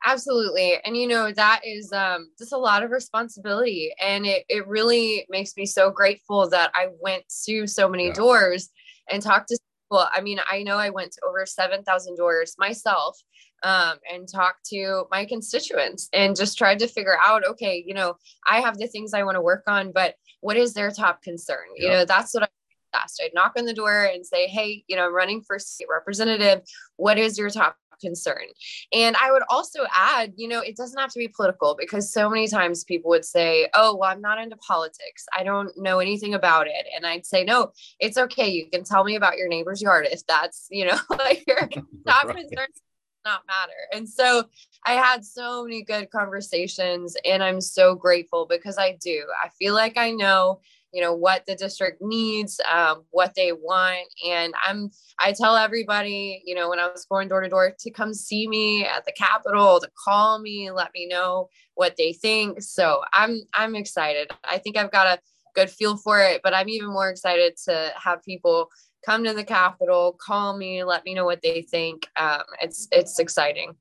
Absolutely. 0.04 0.78
And 0.84 0.98
you 0.98 1.08
know, 1.08 1.32
that 1.32 1.62
is 1.66 1.92
um 1.94 2.32
just 2.38 2.54
a 2.54 2.58
lot 2.58 2.84
of 2.84 2.92
responsibility. 2.92 3.92
And 4.02 4.26
it, 4.26 4.46
it 4.50 4.68
really 4.68 5.26
makes 5.30 5.56
me 5.56 5.66
so 5.66 5.92
grateful 5.92 6.50
that 6.50 6.72
I 6.74 6.88
went 7.00 7.24
to 7.46 7.68
so 7.68 7.88
many 7.88 8.08
yeah. 8.08 8.14
doors 8.14 8.70
and 9.12 9.22
talked 9.22 9.50
to 9.50 9.60
people. 9.90 10.06
I 10.12 10.22
mean, 10.22 10.40
I 10.50 10.64
know 10.64 10.78
I 10.78 10.90
went 10.90 11.12
to 11.14 11.22
over 11.28 11.46
7,000 11.46 12.16
doors 12.16 12.56
myself 12.58 13.20
um, 13.64 13.98
and 14.12 14.28
talked 14.28 14.66
to 14.68 15.06
my 15.12 15.26
constituents 15.26 16.10
and 16.14 16.36
just 16.36 16.58
tried 16.58 16.80
to 16.80 16.88
figure 16.88 17.18
out, 17.24 17.46
okay, 17.46 17.84
you 17.86 17.94
know, 17.94 18.16
I 18.48 18.62
have 18.62 18.78
the 18.78 18.88
things 18.88 19.14
I 19.14 19.24
want 19.24 19.36
to 19.36 19.42
work 19.42 19.64
on, 19.68 19.92
but 19.92 20.16
what 20.40 20.58
is 20.58 20.74
their 20.74 20.92
top 20.92 21.22
concern? 21.22 21.66
Yeah. 21.76 21.84
You 21.84 21.92
know, 21.92 22.06
that's 22.06 22.34
what 22.34 22.44
I 22.44 22.48
asked. 22.94 23.22
I'd 23.24 23.34
knock 23.34 23.54
on 23.58 23.66
the 23.66 23.74
door 23.74 24.06
and 24.06 24.26
say, 24.26 24.48
Hey, 24.48 24.84
you 24.88 24.96
know, 24.96 25.06
I'm 25.06 25.14
running 25.14 25.42
for 25.42 25.60
state 25.60 25.88
representative. 25.90 26.62
What 26.96 27.18
is 27.18 27.38
your 27.38 27.50
top 27.50 27.76
concern. 28.02 28.44
And 28.92 29.16
I 29.22 29.32
would 29.32 29.44
also 29.50 29.86
add, 29.96 30.34
you 30.36 30.48
know, 30.48 30.60
it 30.60 30.76
doesn't 30.76 31.00
have 31.00 31.12
to 31.12 31.20
be 31.20 31.28
political 31.28 31.76
because 31.80 32.12
so 32.12 32.30
many 32.30 32.48
times 32.48 32.84
people 32.84 33.10
would 33.10 33.26
say, 33.26 33.70
oh, 33.74 33.96
well, 33.96 34.10
I'm 34.10 34.22
not 34.22 34.40
into 34.40 34.58
politics. 34.58 35.26
I 35.38 35.44
don't 35.44 35.72
know 35.78 36.00
anything 36.00 36.34
about 36.34 36.68
it. 36.68 36.86
And 36.96 37.06
I'd 37.06 37.26
say, 37.26 37.44
no, 37.44 37.72
it's 38.00 38.18
okay. 38.18 38.50
You 38.50 38.70
can 38.70 38.84
tell 38.84 39.04
me 39.04 39.16
about 39.16 39.38
your 39.38 39.48
neighbor's 39.48 39.82
yard 39.82 40.08
if 40.12 40.26
that's, 40.28 40.68
you 40.70 40.86
know, 40.86 40.98
like 41.10 41.44
your 41.48 41.60
top 42.08 42.26
right. 42.26 42.36
concern 42.36 42.68
not 43.26 43.42
matter. 43.48 43.74
And 43.94 44.08
so 44.08 44.46
I 44.86 44.94
had 44.94 45.24
so 45.24 45.64
many 45.64 45.84
good 45.84 46.10
conversations 46.10 47.16
and 47.26 47.44
I'm 47.44 47.62
so 47.62 47.96
grateful 47.96 48.48
because 48.50 48.78
I 48.78 48.98
do. 49.00 49.26
I 49.44 49.50
feel 49.50 49.74
like 49.74 49.98
I 49.98 50.12
know 50.12 50.62
you 50.92 51.02
know 51.02 51.14
what 51.14 51.46
the 51.46 51.56
district 51.56 52.02
needs 52.02 52.60
um, 52.72 53.04
what 53.12 53.34
they 53.36 53.52
want. 53.52 54.08
And 54.26 54.54
i'm 54.66 54.92
i 55.20 55.32
tell 55.32 55.56
everybody 55.56 56.42
you 56.46 56.56
know 56.56 56.70
when 56.70 56.80
i 56.80 56.88
was 56.88 57.06
going 57.06 57.28
door 57.28 57.42
to 57.42 57.50
door 57.50 57.74
to 57.78 57.92
come 57.92 58.14
see 58.14 58.48
me 58.48 58.86
at 58.86 59.06
the 59.06 59.12
capitol 59.12 59.80
to 59.80 59.90
call 60.04 60.40
me 60.40 60.72
let 60.72 60.92
me 60.94 61.08
know 61.08 61.50
what 61.76 61.96
they 61.98 62.14
think. 62.14 62.62
So 62.62 63.02
i'm 63.14 63.42
i'm 63.54 63.76
excited. 63.76 64.32
I 64.44 64.58
think 64.58 64.78
i've 64.78 64.92
got 64.92 65.08
a 65.08 65.20
good 65.54 65.70
feel 65.70 65.98
for 65.98 66.22
it 66.22 66.40
but 66.44 66.54
i'm 66.54 66.70
even 66.70 66.88
more 66.88 67.10
excited 67.10 67.58
to 67.58 67.92
have 68.02 68.24
people 68.24 68.70
come 69.06 69.22
to 69.22 69.34
the 69.34 69.44
capitol 69.44 70.14
call 70.14 70.56
me 70.56 70.82
let 70.84 71.04
me 71.04 71.14
know 71.14 71.26
what 71.26 71.42
they 71.42 71.62
think. 71.62 72.08
Um, 72.18 72.44
it's 72.62 72.88
it's 72.92 73.20
exciting 73.20 73.76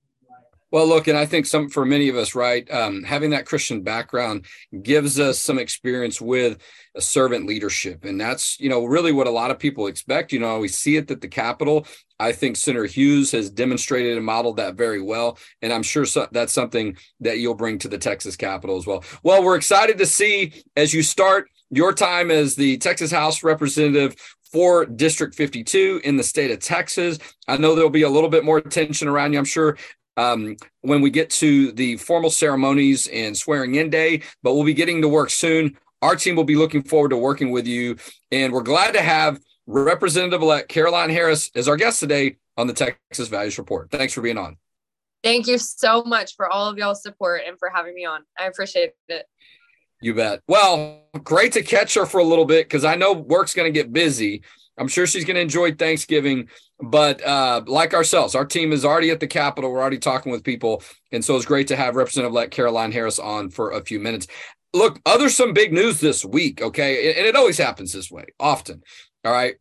Well, 0.73 0.87
look, 0.87 1.09
and 1.09 1.19
I 1.19 1.27
think 1.27 1.47
some 1.47 1.69
for 1.69 1.85
many 1.85 2.09
of 2.09 2.17
us, 2.17 2.35
right, 2.35 2.71
um, 2.71 3.03
having 3.03 3.31
that 3.31 3.47
Christian 3.47 3.83
background 3.83 4.47
gives 4.83 5.19
us 5.19 5.39
some 5.39 5.59
experience 5.59 6.21
with 6.21 6.59
a 6.95 7.01
servant 7.01 7.47
leadership, 7.47 8.05
and 8.05 8.21
that's 8.21 8.59
you 8.61 8.69
know 8.69 8.85
really 8.85 9.11
what 9.11 9.27
a 9.27 9.33
lot 9.33 9.51
of 9.51 9.59
people 9.59 9.89
expect. 9.89 10.33
You 10.33 10.39
know, 10.39 10.61
we 10.61 10.69
see 10.69 10.97
it 10.97 11.11
at 11.11 11.21
the 11.21 11.29
Capitol. 11.29 11.87
I 12.21 12.33
think 12.33 12.57
Senator 12.57 12.85
Hughes 12.85 13.33
has 13.33 13.51
demonstrated 13.51 14.17
and 14.17 14.25
modeled 14.25 14.59
that 14.59 14.75
very 14.77 15.03
well, 15.03 15.39
and 15.61 15.73
I'm 15.73 15.83
sure 15.83 16.05
so, 16.05 16.29
that's 16.31 16.53
something 16.53 16.97
that 17.21 17.39
you'll 17.39 17.55
bring 17.55 17.79
to 17.79 17.89
the 17.89 17.99
Texas 17.99 18.37
Capitol 18.37 18.77
as 18.77 18.87
well. 18.87 19.03
Well, 19.25 19.43
we're 19.43 19.57
excited 19.57 19.99
to 19.99 20.07
see 20.07 20.53
as 20.77 20.95
you 20.95 21.03
start 21.03 21.49
your 21.71 21.93
time 21.93 22.31
as 22.31 22.55
the 22.55 22.79
Texas 22.79 23.11
House 23.11 23.43
representative 23.43 24.15
for 24.53 24.85
District 24.85 25.35
52 25.35 26.01
in 26.05 26.17
the 26.17 26.23
state 26.23 26.51
of 26.51 26.59
Texas. 26.59 27.19
I 27.47 27.57
know 27.57 27.75
there'll 27.75 27.91
be 27.91 28.03
a 28.03 28.09
little 28.09 28.29
bit 28.29 28.45
more 28.45 28.59
attention 28.59 29.09
around 29.09 29.33
you. 29.33 29.39
I'm 29.39 29.45
sure 29.45 29.77
um, 30.17 30.57
when 30.83 31.01
we 31.01 31.11
get 31.11 31.31
to 31.31 31.73
the 31.73 31.97
formal 31.97 32.31
ceremonies 32.31 33.07
and 33.09 33.37
swearing 33.37 33.75
in 33.77 33.91
day, 33.91 34.23
but 34.43 34.55
we'll 34.55 34.65
be 34.65 34.75
getting 34.75 35.03
to 35.03 35.09
work 35.09 35.31
soon. 35.31 35.77
Our 36.03 36.17
team 36.17 36.37
will 36.37 36.45
be 36.45 36.57
looking 36.57 36.83
forward 36.83 37.11
to 37.11 37.17
working 37.17 37.51
with 37.51 37.67
you. 37.67 37.97
And 38.31 38.53
we're 38.53 38.63
glad 38.63 38.93
to 38.95 39.03
have 39.03 39.39
Representative 39.67 40.43
elect 40.43 40.69
Caroline 40.69 41.11
Harris 41.11 41.51
as 41.55 41.69
our 41.69 41.77
guest 41.77 42.01
today 42.01 42.37
on 42.57 42.67
the 42.67 42.73
Texas 42.73 43.29
Values 43.29 43.59
Report. 43.59 43.91
Thanks 43.91 44.13
for 44.13 44.21
being 44.21 44.39
on. 44.39 44.57
Thank 45.23 45.47
you 45.47 45.59
so 45.59 46.03
much 46.03 46.35
for 46.37 46.51
all 46.51 46.69
of 46.69 46.79
y'all's 46.79 47.03
support 47.03 47.43
and 47.47 47.59
for 47.59 47.71
having 47.73 47.95
me 47.95 48.05
on. 48.05 48.23
I 48.39 48.47
appreciate 48.47 48.93
it. 49.09 49.27
You 50.01 50.15
bet. 50.15 50.41
Well, 50.49 51.03
great 51.23 51.53
to 51.53 51.63
catch 51.63 51.95
her 51.95 52.07
for 52.07 52.21
a 52.21 52.25
little 52.25 52.47
bit 52.47 52.67
because 52.67 52.85
I 52.85 52.95
know 52.95 53.13
work's 53.13 53.55
going 53.55 53.71
to 53.71 53.79
get 53.79 53.93
busy. 53.93 54.43
I'm 54.81 54.89
sure 54.89 55.07
she's 55.07 55.27
going 55.27 55.37
to 55.37 55.43
enjoy 55.43 55.75
Thanksgiving. 55.75 56.49
But 56.83 57.23
uh, 57.25 57.63
like 57.67 57.93
ourselves, 57.93 58.35
our 58.35 58.47
team 58.47 58.73
is 58.73 58.85
already 58.85 59.11
at 59.11 59.21
the 59.21 59.27
Capitol. 59.27 59.71
We're 59.71 59.81
already 59.81 59.99
talking 59.99 60.33
with 60.33 60.43
people. 60.43 60.83
And 61.13 61.23
so 61.23 61.37
it's 61.37 61.45
great 61.45 61.69
to 61.69 61.77
have 61.77 61.95
Representative 61.95 62.33
elect 62.33 62.53
Caroline 62.53 62.91
Harris 62.91 63.19
on 63.19 63.51
for 63.51 63.73
a 63.73 63.85
few 63.85 64.01
minutes. 64.01 64.27
Look, 64.73 64.99
other 65.05 65.29
some 65.29 65.53
big 65.53 65.73
news 65.73 66.01
this 66.01 66.25
week. 66.25 66.63
Okay. 66.63 67.15
And 67.19 67.27
it 67.27 67.37
always 67.37 67.59
happens 67.59 67.93
this 67.93 68.11
way, 68.11 68.25
often. 68.41 68.83
All 69.25 69.33
right. 69.33 69.57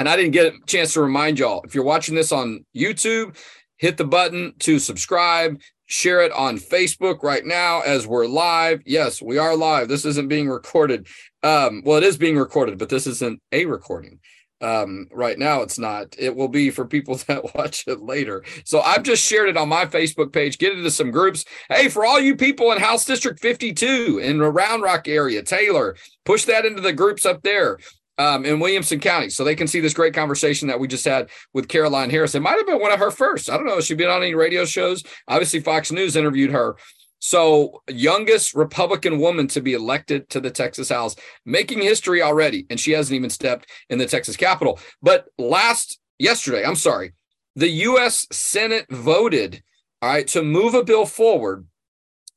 And 0.00 0.08
I 0.08 0.16
didn't 0.16 0.32
get 0.32 0.52
a 0.52 0.58
chance 0.66 0.94
to 0.94 1.02
remind 1.02 1.38
y'all 1.38 1.62
if 1.62 1.74
you're 1.74 1.84
watching 1.84 2.16
this 2.16 2.32
on 2.32 2.64
YouTube, 2.76 3.36
hit 3.76 3.96
the 3.96 4.04
button 4.04 4.54
to 4.60 4.80
subscribe, 4.80 5.60
share 5.86 6.22
it 6.22 6.32
on 6.32 6.56
Facebook 6.56 7.22
right 7.22 7.44
now 7.44 7.80
as 7.80 8.06
we're 8.06 8.26
live. 8.26 8.82
Yes, 8.84 9.22
we 9.22 9.38
are 9.38 9.56
live. 9.56 9.88
This 9.88 10.04
isn't 10.04 10.28
being 10.28 10.48
recorded. 10.48 11.06
Um, 11.44 11.82
well, 11.84 11.98
it 11.98 12.04
is 12.04 12.16
being 12.16 12.36
recorded, 12.36 12.78
but 12.78 12.88
this 12.88 13.06
isn't 13.06 13.40
a 13.52 13.66
recording 13.66 14.18
um 14.60 15.06
right 15.12 15.38
now 15.38 15.62
it's 15.62 15.78
not 15.78 16.14
it 16.18 16.34
will 16.34 16.48
be 16.48 16.70
for 16.70 16.84
people 16.84 17.14
that 17.28 17.54
watch 17.54 17.84
it 17.86 18.00
later 18.00 18.42
so 18.64 18.80
i've 18.80 19.02
just 19.02 19.22
shared 19.22 19.48
it 19.48 19.56
on 19.56 19.68
my 19.68 19.86
facebook 19.86 20.32
page 20.32 20.58
get 20.58 20.76
into 20.76 20.90
some 20.90 21.10
groups 21.10 21.44
hey 21.68 21.88
for 21.88 22.04
all 22.04 22.18
you 22.18 22.34
people 22.34 22.72
in 22.72 22.78
house 22.78 23.04
district 23.04 23.40
52 23.40 24.18
in 24.18 24.38
the 24.38 24.50
round 24.50 24.82
rock 24.82 25.06
area 25.06 25.42
taylor 25.42 25.96
push 26.24 26.44
that 26.44 26.64
into 26.64 26.80
the 26.80 26.92
groups 26.92 27.24
up 27.24 27.42
there 27.42 27.78
um, 28.18 28.44
in 28.44 28.58
Williamson 28.58 28.98
County, 28.98 29.30
so 29.30 29.44
they 29.44 29.54
can 29.54 29.68
see 29.68 29.78
this 29.80 29.94
great 29.94 30.12
conversation 30.12 30.66
that 30.68 30.80
we 30.80 30.88
just 30.88 31.04
had 31.04 31.30
with 31.54 31.68
Caroline 31.68 32.10
Harris. 32.10 32.34
It 32.34 32.42
might 32.42 32.56
have 32.56 32.66
been 32.66 32.80
one 32.80 32.90
of 32.90 32.98
her 32.98 33.12
first. 33.12 33.48
I 33.48 33.56
don't 33.56 33.66
know. 33.66 33.80
She's 33.80 33.96
been 33.96 34.10
on 34.10 34.22
any 34.22 34.34
radio 34.34 34.64
shows. 34.64 35.04
Obviously, 35.28 35.60
Fox 35.60 35.92
News 35.92 36.16
interviewed 36.16 36.50
her 36.50 36.76
so, 37.20 37.82
youngest 37.88 38.54
Republican 38.54 39.18
woman 39.18 39.48
to 39.48 39.60
be 39.60 39.74
elected 39.74 40.28
to 40.30 40.40
the 40.40 40.50
Texas 40.50 40.88
House, 40.88 41.16
making 41.44 41.82
history 41.82 42.22
already. 42.22 42.66
And 42.70 42.78
she 42.78 42.92
hasn't 42.92 43.16
even 43.16 43.30
stepped 43.30 43.68
in 43.90 43.98
the 43.98 44.06
Texas 44.06 44.36
Capitol. 44.36 44.78
But 45.02 45.26
last, 45.36 45.98
yesterday, 46.18 46.64
I'm 46.64 46.76
sorry, 46.76 47.12
the 47.56 47.68
U.S. 47.68 48.26
Senate 48.30 48.86
voted, 48.88 49.62
all 50.00 50.10
right, 50.10 50.28
to 50.28 50.42
move 50.42 50.74
a 50.74 50.84
bill 50.84 51.06
forward 51.06 51.66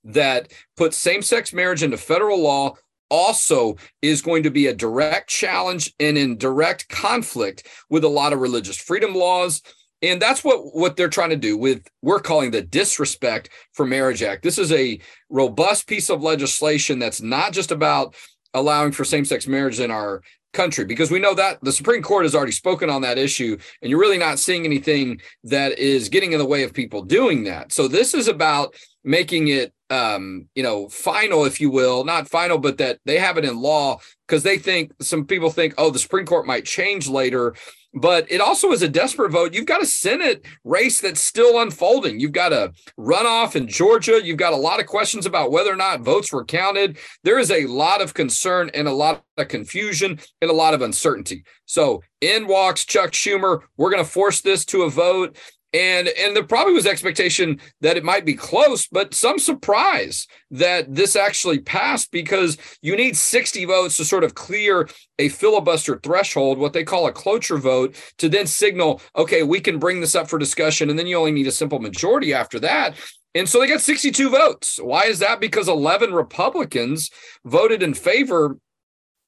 that 0.03 0.51
puts 0.75 0.97
same 0.97 1.21
sex 1.21 1.53
marriage 1.53 1.83
into 1.83 1.97
federal 1.97 2.41
law 2.41 2.73
also 3.11 3.75
is 4.01 4.21
going 4.21 4.41
to 4.41 4.49
be 4.49 4.67
a 4.67 4.73
direct 4.73 5.29
challenge 5.29 5.93
and 5.99 6.17
in 6.17 6.37
direct 6.37 6.87
conflict 6.89 7.67
with 7.89 8.03
a 8.03 8.09
lot 8.09 8.33
of 8.33 8.39
religious 8.39 8.77
freedom 8.77 9.13
laws 9.13 9.61
and 10.01 10.21
that's 10.21 10.43
what 10.43 10.75
what 10.75 10.95
they're 10.95 11.09
trying 11.09 11.29
to 11.29 11.35
do 11.35 11.57
with 11.57 11.87
we're 12.01 12.19
calling 12.19 12.51
the 12.51 12.61
disrespect 12.61 13.49
for 13.73 13.85
marriage 13.85 14.23
act 14.23 14.43
this 14.43 14.57
is 14.57 14.71
a 14.71 14.99
robust 15.29 15.87
piece 15.87 16.09
of 16.09 16.21
legislation 16.21 16.99
that's 16.99 17.21
not 17.21 17.53
just 17.53 17.71
about 17.71 18.15
allowing 18.53 18.91
for 18.91 19.05
same-sex 19.05 19.47
marriage 19.47 19.79
in 19.79 19.91
our 19.91 20.21
country 20.53 20.83
because 20.83 21.09
we 21.09 21.19
know 21.19 21.33
that 21.33 21.57
the 21.63 21.71
supreme 21.71 22.01
court 22.01 22.25
has 22.25 22.35
already 22.35 22.51
spoken 22.51 22.89
on 22.89 23.01
that 23.01 23.17
issue 23.17 23.57
and 23.81 23.89
you're 23.89 23.99
really 23.99 24.17
not 24.17 24.37
seeing 24.37 24.65
anything 24.65 25.19
that 25.45 25.79
is 25.79 26.09
getting 26.09 26.33
in 26.33 26.39
the 26.39 26.45
way 26.45 26.63
of 26.63 26.73
people 26.73 27.01
doing 27.01 27.45
that 27.45 27.71
so 27.71 27.87
this 27.87 28.13
is 28.13 28.27
about 28.27 28.75
making 29.03 29.47
it 29.47 29.73
um, 29.91 30.47
you 30.55 30.63
know, 30.63 30.87
final, 30.87 31.43
if 31.43 31.59
you 31.59 31.69
will, 31.69 32.05
not 32.05 32.29
final, 32.29 32.57
but 32.57 32.77
that 32.77 32.99
they 33.05 33.19
have 33.19 33.37
it 33.37 33.43
in 33.43 33.61
law 33.61 33.99
because 34.25 34.41
they 34.41 34.57
think 34.57 34.93
some 35.01 35.25
people 35.25 35.49
think, 35.49 35.73
oh, 35.77 35.89
the 35.89 35.99
Supreme 35.99 36.25
Court 36.25 36.47
might 36.47 36.65
change 36.65 37.09
later. 37.09 37.55
But 37.93 38.31
it 38.31 38.39
also 38.39 38.71
is 38.71 38.81
a 38.81 38.87
desperate 38.87 39.31
vote. 39.31 39.53
You've 39.53 39.65
got 39.65 39.81
a 39.81 39.85
Senate 39.85 40.45
race 40.63 41.01
that's 41.01 41.19
still 41.19 41.61
unfolding. 41.61 42.19
You've 42.19 42.31
got 42.31 42.53
a 42.53 42.71
runoff 42.97 43.55
in 43.55 43.67
Georgia. 43.67 44.21
You've 44.23 44.37
got 44.37 44.53
a 44.53 44.57
lot 44.57 44.79
of 44.79 44.85
questions 44.85 45.25
about 45.25 45.51
whether 45.51 45.71
or 45.71 45.75
not 45.75 46.01
votes 46.01 46.31
were 46.31 46.45
counted. 46.45 46.97
There 47.23 47.37
is 47.37 47.51
a 47.51 47.65
lot 47.65 48.01
of 48.01 48.13
concern 48.13 48.71
and 48.73 48.87
a 48.87 48.93
lot 48.93 49.23
of 49.37 49.47
confusion 49.49 50.19
and 50.41 50.49
a 50.49 50.53
lot 50.53 50.73
of 50.73 50.81
uncertainty. 50.81 51.43
So 51.65 52.01
in 52.21 52.47
walks 52.47 52.85
Chuck 52.85 53.11
Schumer. 53.11 53.61
We're 53.75 53.91
going 53.91 54.03
to 54.03 54.09
force 54.09 54.41
this 54.41 54.63
to 54.65 54.83
a 54.83 54.89
vote 54.89 55.37
and 55.73 56.07
and 56.07 56.35
there 56.35 56.43
probably 56.43 56.73
was 56.73 56.85
expectation 56.85 57.59
that 57.81 57.97
it 57.97 58.03
might 58.03 58.25
be 58.25 58.33
close 58.33 58.87
but 58.87 59.13
some 59.13 59.39
surprise 59.39 60.27
that 60.49 60.93
this 60.93 61.15
actually 61.15 61.59
passed 61.59 62.11
because 62.11 62.57
you 62.81 62.95
need 62.95 63.15
60 63.15 63.65
votes 63.65 63.97
to 63.97 64.05
sort 64.05 64.23
of 64.23 64.35
clear 64.35 64.89
a 65.19 65.29
filibuster 65.29 65.99
threshold 66.03 66.57
what 66.57 66.73
they 66.73 66.83
call 66.83 67.07
a 67.07 67.11
cloture 67.11 67.57
vote 67.57 67.95
to 68.17 68.27
then 68.27 68.47
signal 68.47 69.01
okay 69.15 69.43
we 69.43 69.59
can 69.59 69.79
bring 69.79 70.01
this 70.01 70.15
up 70.15 70.29
for 70.29 70.37
discussion 70.37 70.89
and 70.89 70.97
then 70.97 71.07
you 71.07 71.17
only 71.17 71.31
need 71.31 71.47
a 71.47 71.51
simple 71.51 71.79
majority 71.79 72.33
after 72.33 72.59
that. 72.59 72.95
And 73.33 73.47
so 73.47 73.59
they 73.59 73.67
got 73.67 73.81
62 73.81 74.29
votes. 74.29 74.79
Why 74.81 75.03
is 75.03 75.19
that? 75.19 75.39
Because 75.39 75.69
11 75.69 76.13
republicans 76.13 77.09
voted 77.45 77.81
in 77.81 77.93
favor 77.93 78.57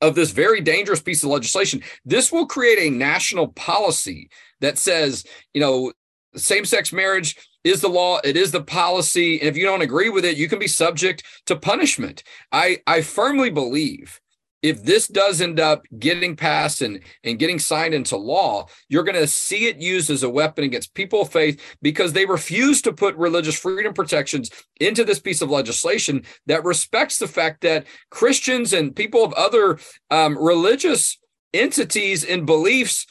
of 0.02 0.16
this 0.16 0.32
very 0.32 0.60
dangerous 0.60 1.02
piece 1.02 1.24
of 1.24 1.30
legislation. 1.30 1.82
This 2.04 2.32
will 2.32 2.46
create 2.46 2.80
a 2.80 2.90
national 2.90 3.48
policy 3.50 4.30
that 4.60 4.78
says, 4.78 5.24
you 5.54 5.62
know, 5.62 5.94
same 6.36 6.66
sex 6.66 6.92
marriage 6.92 7.36
is 7.64 7.82
the 7.82 7.90
law 7.90 8.20
it 8.24 8.36
is 8.36 8.52
the 8.52 8.64
policy 8.64 9.40
and 9.40 9.50
if 9.50 9.58
you 9.58 9.66
don't 9.66 9.82
agree 9.82 10.10
with 10.10 10.26
it 10.26 10.38
you 10.38 10.50
can 10.50 10.60
be 10.60 10.68
subject 10.68 11.24
to 11.46 11.56
punishment. 11.56 12.24
I 12.52 12.82
i 12.88 13.02
firmly 13.02 13.50
believe 13.50 14.20
if 14.64 14.82
this 14.82 15.10
does 15.10 15.42
end 15.42 15.60
up 15.60 15.86
getting 16.00 16.36
passed 16.38 16.82
and, 16.82 17.02
and 17.26 17.38
getting 17.38 17.60
signed 17.60 17.94
into 17.94 18.16
law, 18.16 18.66
you're 18.88 19.04
going 19.04 19.20
to 19.20 19.28
see 19.28 19.68
it 19.68 19.82
used 19.82 20.10
as 20.10 20.24
a 20.24 20.30
weapon 20.30 20.64
against 20.64 20.94
people 20.94 21.22
of 21.22 21.32
faith 21.32 21.62
because 21.82 22.14
they 22.14 22.26
refuse 22.26 22.82
to 22.82 22.94
put 22.94 23.14
religious 23.18 23.60
freedom 23.60 23.94
protections 23.94 24.50
into 24.80 25.04
this 25.04 25.20
piece 25.20 25.42
of 25.42 25.52
legislation 25.52 26.24
that 26.48 26.64
respects 26.64 27.20
the 27.20 27.28
fact 27.28 27.62
that 27.62 27.86
Christians 28.10 28.72
and 28.72 28.96
people 28.96 29.24
of 29.24 29.34
other 29.34 29.80
um, 30.10 30.38
religious 30.42 31.20
entities 31.54 32.24
and 32.24 32.46
beliefs 32.46 33.06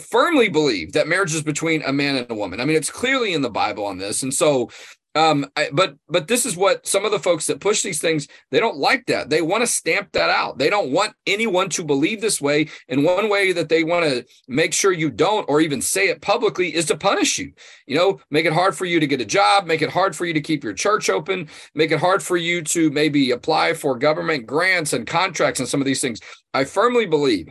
firmly 0.00 0.48
believe 0.48 0.92
that 0.92 1.08
marriage 1.08 1.34
is 1.34 1.42
between 1.42 1.82
a 1.82 1.92
man 1.92 2.16
and 2.16 2.30
a 2.30 2.34
woman. 2.34 2.60
I 2.60 2.64
mean, 2.64 2.76
it's 2.76 2.90
clearly 2.90 3.32
in 3.32 3.42
the 3.42 3.50
Bible 3.50 3.86
on 3.86 3.98
this. 3.98 4.22
And 4.22 4.32
so, 4.32 4.70
um, 5.16 5.46
I, 5.54 5.68
but 5.72 5.94
but 6.08 6.26
this 6.26 6.44
is 6.44 6.56
what 6.56 6.86
some 6.86 7.04
of 7.04 7.12
the 7.12 7.20
folks 7.20 7.46
that 7.46 7.60
push 7.60 7.82
these 7.82 8.00
things 8.00 8.26
they 8.50 8.58
don't 8.58 8.78
like 8.78 9.06
that. 9.06 9.30
They 9.30 9.42
want 9.42 9.62
to 9.62 9.66
stamp 9.68 10.10
that 10.12 10.28
out. 10.28 10.58
They 10.58 10.68
don't 10.68 10.90
want 10.90 11.14
anyone 11.24 11.68
to 11.70 11.84
believe 11.84 12.20
this 12.20 12.40
way. 12.40 12.68
And 12.88 13.04
one 13.04 13.28
way 13.28 13.52
that 13.52 13.68
they 13.68 13.84
want 13.84 14.06
to 14.06 14.24
make 14.48 14.72
sure 14.72 14.90
you 14.90 15.10
don't, 15.10 15.48
or 15.48 15.60
even 15.60 15.80
say 15.80 16.08
it 16.08 16.20
publicly, 16.20 16.74
is 16.74 16.86
to 16.86 16.96
punish 16.96 17.38
you. 17.38 17.52
You 17.86 17.96
know, 17.96 18.20
make 18.30 18.44
it 18.44 18.52
hard 18.52 18.74
for 18.74 18.86
you 18.86 18.98
to 18.98 19.06
get 19.06 19.20
a 19.20 19.24
job, 19.24 19.66
make 19.66 19.82
it 19.82 19.90
hard 19.90 20.16
for 20.16 20.26
you 20.26 20.34
to 20.34 20.40
keep 20.40 20.64
your 20.64 20.72
church 20.72 21.08
open, 21.08 21.48
make 21.76 21.92
it 21.92 22.00
hard 22.00 22.20
for 22.20 22.36
you 22.36 22.62
to 22.62 22.90
maybe 22.90 23.30
apply 23.30 23.74
for 23.74 23.96
government 23.96 24.46
grants 24.46 24.92
and 24.92 25.06
contracts 25.06 25.60
and 25.60 25.68
some 25.68 25.80
of 25.80 25.86
these 25.86 26.00
things. 26.00 26.18
I 26.52 26.64
firmly 26.64 27.06
believe 27.06 27.48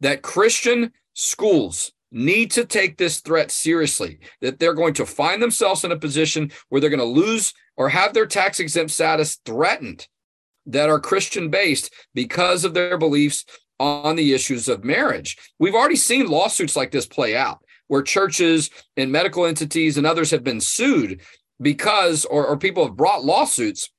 that 0.00 0.20
Christian 0.20 0.92
schools 1.16 1.92
need 2.12 2.50
to 2.52 2.64
take 2.64 2.96
this 2.96 3.20
threat 3.20 3.50
seriously 3.50 4.20
that 4.40 4.58
they're 4.58 4.74
going 4.74 4.94
to 4.94 5.06
find 5.06 5.42
themselves 5.42 5.82
in 5.82 5.90
a 5.90 5.98
position 5.98 6.52
where 6.68 6.80
they're 6.80 6.90
going 6.90 7.00
to 7.00 7.04
lose 7.04 7.52
or 7.76 7.88
have 7.88 8.14
their 8.14 8.26
tax 8.26 8.60
exempt 8.60 8.92
status 8.92 9.40
threatened 9.44 10.06
that 10.66 10.88
are 10.88 11.00
Christian 11.00 11.50
based 11.50 11.92
because 12.14 12.64
of 12.64 12.74
their 12.74 12.98
beliefs 12.98 13.44
on 13.80 14.16
the 14.16 14.34
issues 14.34 14.68
of 14.68 14.84
marriage. 14.84 15.36
We've 15.58 15.74
already 15.74 15.96
seen 15.96 16.28
lawsuits 16.28 16.76
like 16.76 16.90
this 16.90 17.06
play 17.06 17.36
out 17.36 17.58
where 17.88 18.02
churches 18.02 18.70
and 18.96 19.10
medical 19.10 19.46
entities 19.46 19.96
and 19.96 20.06
others 20.06 20.30
have 20.30 20.44
been 20.44 20.60
sued 20.60 21.20
because, 21.60 22.24
or, 22.24 22.46
or 22.46 22.56
people 22.56 22.84
have 22.84 22.96
brought 22.96 23.24
lawsuits 23.24 23.90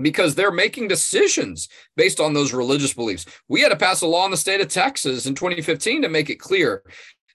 because 0.00 0.34
they're 0.34 0.52
making 0.52 0.88
decisions 0.88 1.68
based 1.96 2.20
on 2.20 2.34
those 2.34 2.52
religious 2.52 2.92
beliefs. 2.92 3.26
We 3.48 3.60
had 3.60 3.70
to 3.70 3.76
pass 3.76 4.02
a 4.02 4.06
law 4.06 4.24
in 4.24 4.30
the 4.30 4.36
state 4.36 4.60
of 4.60 4.68
Texas 4.68 5.26
in 5.26 5.34
2015 5.34 6.02
to 6.02 6.08
make 6.08 6.30
it 6.30 6.36
clear 6.36 6.82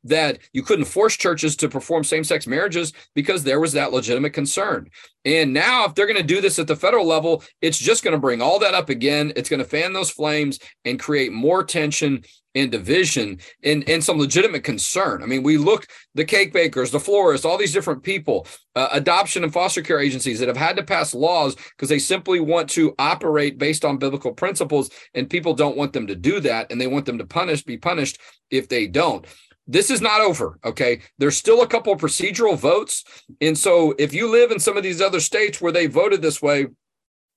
that 0.04 0.40
you 0.54 0.64
couldn't 0.64 0.86
force 0.86 1.16
churches 1.16 1.56
to 1.58 1.70
perform 1.70 2.04
same 2.04 2.24
sex 2.24 2.48
marriages 2.48 2.94
because 3.16 3.44
there 3.44 3.60
was 3.60 3.74
that 3.74 3.92
legitimate 3.92 4.34
concern. 4.34 4.90
And 5.26 5.54
now, 5.54 5.86
if 5.86 5.94
they're 5.94 6.08
going 6.08 6.18
to 6.18 6.24
do 6.24 6.42
this 6.42 6.58
at 6.58 6.68
the 6.68 6.76
federal 6.76 7.06
level, 7.06 7.44
it's 7.62 7.78
just 7.78 8.04
going 8.04 8.14
to 8.14 8.20
bring 8.20 8.42
all 8.42 8.60
that 8.60 8.74
up 8.74 8.90
again. 8.90 9.32
It's 9.36 9.50
going 9.50 9.60
to 9.60 9.66
fan 9.66 9.94
those 9.94 10.10
flames 10.10 10.60
and 10.84 11.00
create 11.00 11.32
more 11.32 11.64
tension 11.64 12.24
and 12.56 12.72
division 12.72 13.40
and, 13.64 13.88
and 13.88 14.04
some 14.04 14.18
legitimate 14.18 14.64
concern. 14.64 15.24
I 15.24 15.26
mean, 15.26 15.44
we 15.44 15.58
look 15.58 15.88
the 16.16 16.26
cake 16.26 16.52
bakers, 16.52 16.92
the 16.92 17.00
florists, 17.00 17.46
all 17.46 17.58
these 17.58 17.74
different 17.74 18.04
people, 18.04 18.48
uh, 18.76 18.90
adoption 18.92 19.44
and 19.44 19.54
foster 19.54 19.82
care 19.82 20.00
agencies 20.00 20.40
that 20.40 20.48
have 20.48 20.58
had 20.58 20.76
to 20.78 20.84
pass 20.84 21.14
laws 21.14 21.56
because 21.56 21.90
they 21.90 22.00
simply 22.00 22.40
want 22.40 22.70
to 22.72 22.94
operate 23.00 23.58
based 23.58 23.86
on 23.86 23.98
biblical 23.98 24.34
principles, 24.34 24.90
and 25.14 25.30
people 25.30 25.54
don't 25.54 25.78
want 25.78 25.94
them 25.94 26.08
to 26.08 26.16
do 26.16 26.40
that, 26.42 26.72
and 26.72 26.82
they 26.82 26.88
want 26.88 27.06
them 27.06 27.18
to 27.18 27.26
punish, 27.26 27.64
be 27.64 27.78
punished 27.78 28.20
if 28.50 28.68
they 28.68 28.88
don't. 28.88 29.26
This 29.72 29.90
is 29.90 30.02
not 30.02 30.20
over. 30.20 30.60
Okay. 30.66 31.02
There's 31.18 31.38
still 31.38 31.62
a 31.62 31.68
couple 31.68 31.94
of 31.94 32.00
procedural 32.00 32.58
votes. 32.58 33.06
And 33.40 33.58
so 33.58 33.96
if 33.98 34.14
you 34.14 34.30
live 34.30 34.52
in 34.52 34.60
some 34.60 34.76
of 34.76 34.84
these 34.84 35.02
other 35.02 35.22
states 35.22 35.62
where 35.62 35.72
they 35.72 35.88
voted 35.88 36.22
this 36.22 36.42
way, 36.42 36.68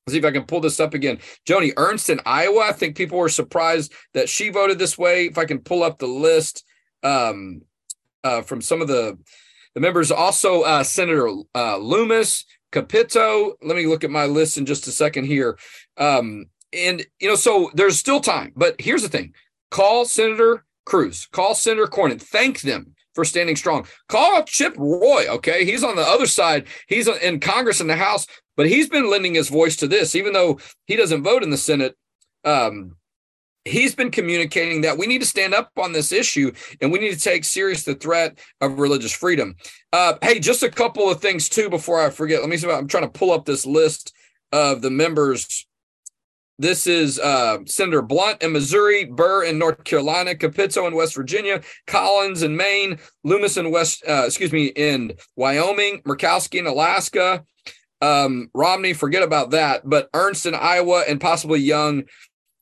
Let's 0.07 0.13
see 0.13 0.19
if 0.19 0.25
I 0.27 0.33
can 0.33 0.45
pull 0.45 0.61
this 0.61 0.81
up 0.81 0.93
again. 0.93 1.19
Joni 1.49 1.73
Ernst 1.79 2.11
in 2.11 2.21
Iowa. 2.27 2.61
I 2.69 2.73
think 2.73 2.95
people 2.95 3.17
were 3.17 3.31
surprised 3.31 3.91
that 4.13 4.29
she 4.29 4.51
voted 4.51 4.79
this 4.79 4.99
way. 4.99 5.25
If 5.25 5.39
I 5.39 5.47
can 5.47 5.61
pull 5.61 5.83
up 5.83 5.99
the 5.99 6.07
list 6.07 6.63
um, 7.03 7.63
uh, 8.23 8.43
from 8.43 8.61
some 8.61 8.83
of 8.83 8.89
the 8.89 9.19
the 9.75 9.81
members, 9.81 10.13
also 10.13 10.61
uh, 10.61 10.85
Senator 10.85 11.27
uh, 11.55 11.79
Lummis, 11.79 12.45
Capito. 12.71 13.55
Let 13.63 13.77
me 13.77 13.87
look 13.87 14.05
at 14.05 14.11
my 14.11 14.27
list 14.27 14.59
in 14.59 14.67
just 14.67 14.87
a 14.87 14.93
second 14.93 15.25
here. 15.25 15.59
Um, 15.97 16.47
and 16.75 17.07
you 17.19 17.29
know, 17.29 17.35
so 17.35 17.71
there's 17.73 17.99
still 17.99 18.21
time. 18.21 18.53
But 18.55 18.79
here's 18.79 19.03
the 19.03 19.09
thing: 19.09 19.33
call 19.71 20.05
Senator 20.05 20.67
Cruz, 20.85 21.27
call 21.33 21.55
Senator 21.55 21.87
Cornyn, 21.87 22.21
thank 22.21 22.61
them 22.61 22.95
for 23.15 23.25
standing 23.25 23.57
strong. 23.57 23.87
Call 24.09 24.43
Chip 24.45 24.75
Roy, 24.77 25.27
okay? 25.29 25.65
He's 25.65 25.85
on 25.85 25.97
the 25.97 26.03
other 26.03 26.27
side. 26.27 26.67
He's 26.89 27.09
in 27.09 27.41
Congress 27.41 27.81
in 27.81 27.87
the 27.87 27.97
House, 27.97 28.27
but 28.57 28.69
he's 28.69 28.89
been 28.89 29.11
lending 29.11 29.35
his 29.35 29.49
voice 29.49 29.77
to 29.77 29.89
this, 29.89 30.15
even 30.15 30.33
though 30.33 30.59
he 30.87 30.97
doesn't 30.97 31.23
vote 31.23 31.43
in 31.43 31.51
the 31.51 31.57
Senate. 31.57 31.97
Um, 32.45 32.97
he's 33.65 33.95
been 33.95 34.11
communicating 34.11 34.83
that 34.83 34.99
we 34.99 35.07
need 35.07 35.21
to 35.21 35.27
stand 35.27 35.55
up 35.55 35.71
on 35.79 35.93
this 35.93 36.13
issue 36.13 36.53
and 36.81 36.93
we 36.93 36.99
need 36.99 37.15
to 37.15 37.21
take 37.21 37.45
serious 37.45 37.85
the 37.85 37.95
threat 37.95 38.39
of 38.61 38.79
religious 38.79 39.13
freedom. 39.13 39.57
Uh, 39.93 40.15
hey, 40.23 40.39
just 40.39 40.63
a 40.63 40.71
couple 40.71 41.11
of 41.11 41.21
things 41.21 41.49
too 41.49 41.71
before 41.71 42.05
I 42.05 42.11
forget. 42.11 42.41
Let 42.41 42.51
me 42.51 42.57
see. 42.57 42.71
I'm 42.71 42.89
trying 42.89 43.05
to 43.05 43.19
pull 43.19 43.33
up 43.33 43.45
this 43.45 43.65
list 43.65 44.13
of 44.53 44.83
the 44.83 44.91
members. 44.91 45.67
This 46.59 46.87
is 46.87 47.19
uh, 47.19 47.59
Senator 47.67 48.01
Blunt 48.01 48.43
in 48.43 48.53
Missouri, 48.53 49.07
Burr 49.07 49.45
in 49.45 49.59
North 49.59 49.83
Carolina, 49.83 50.37
Capito 50.37 50.87
in 50.87 50.95
West 50.95 51.17
Virginia, 51.17 51.61
Collins 51.89 52.45
in 52.45 52.57
Maine, 52.57 52.99
Lummis 53.25 53.57
in 53.57 53.73
West, 53.73 54.05
uh, 54.09 54.23
excuse 54.27 54.53
me, 54.53 54.67
in 54.67 55.15
Wyoming, 55.35 56.01
Murkowski 56.03 56.61
in 56.61 56.67
Alaska, 56.67 57.45
um, 58.01 58.51
Romney, 58.55 58.93
forget 58.93 59.23
about 59.23 59.51
that. 59.51 59.89
But 59.89 60.09
Ernst 60.15 60.47
in 60.47 60.55
Iowa 60.55 61.05
and 61.09 61.21
possibly 61.21 61.59
Young 61.59 62.05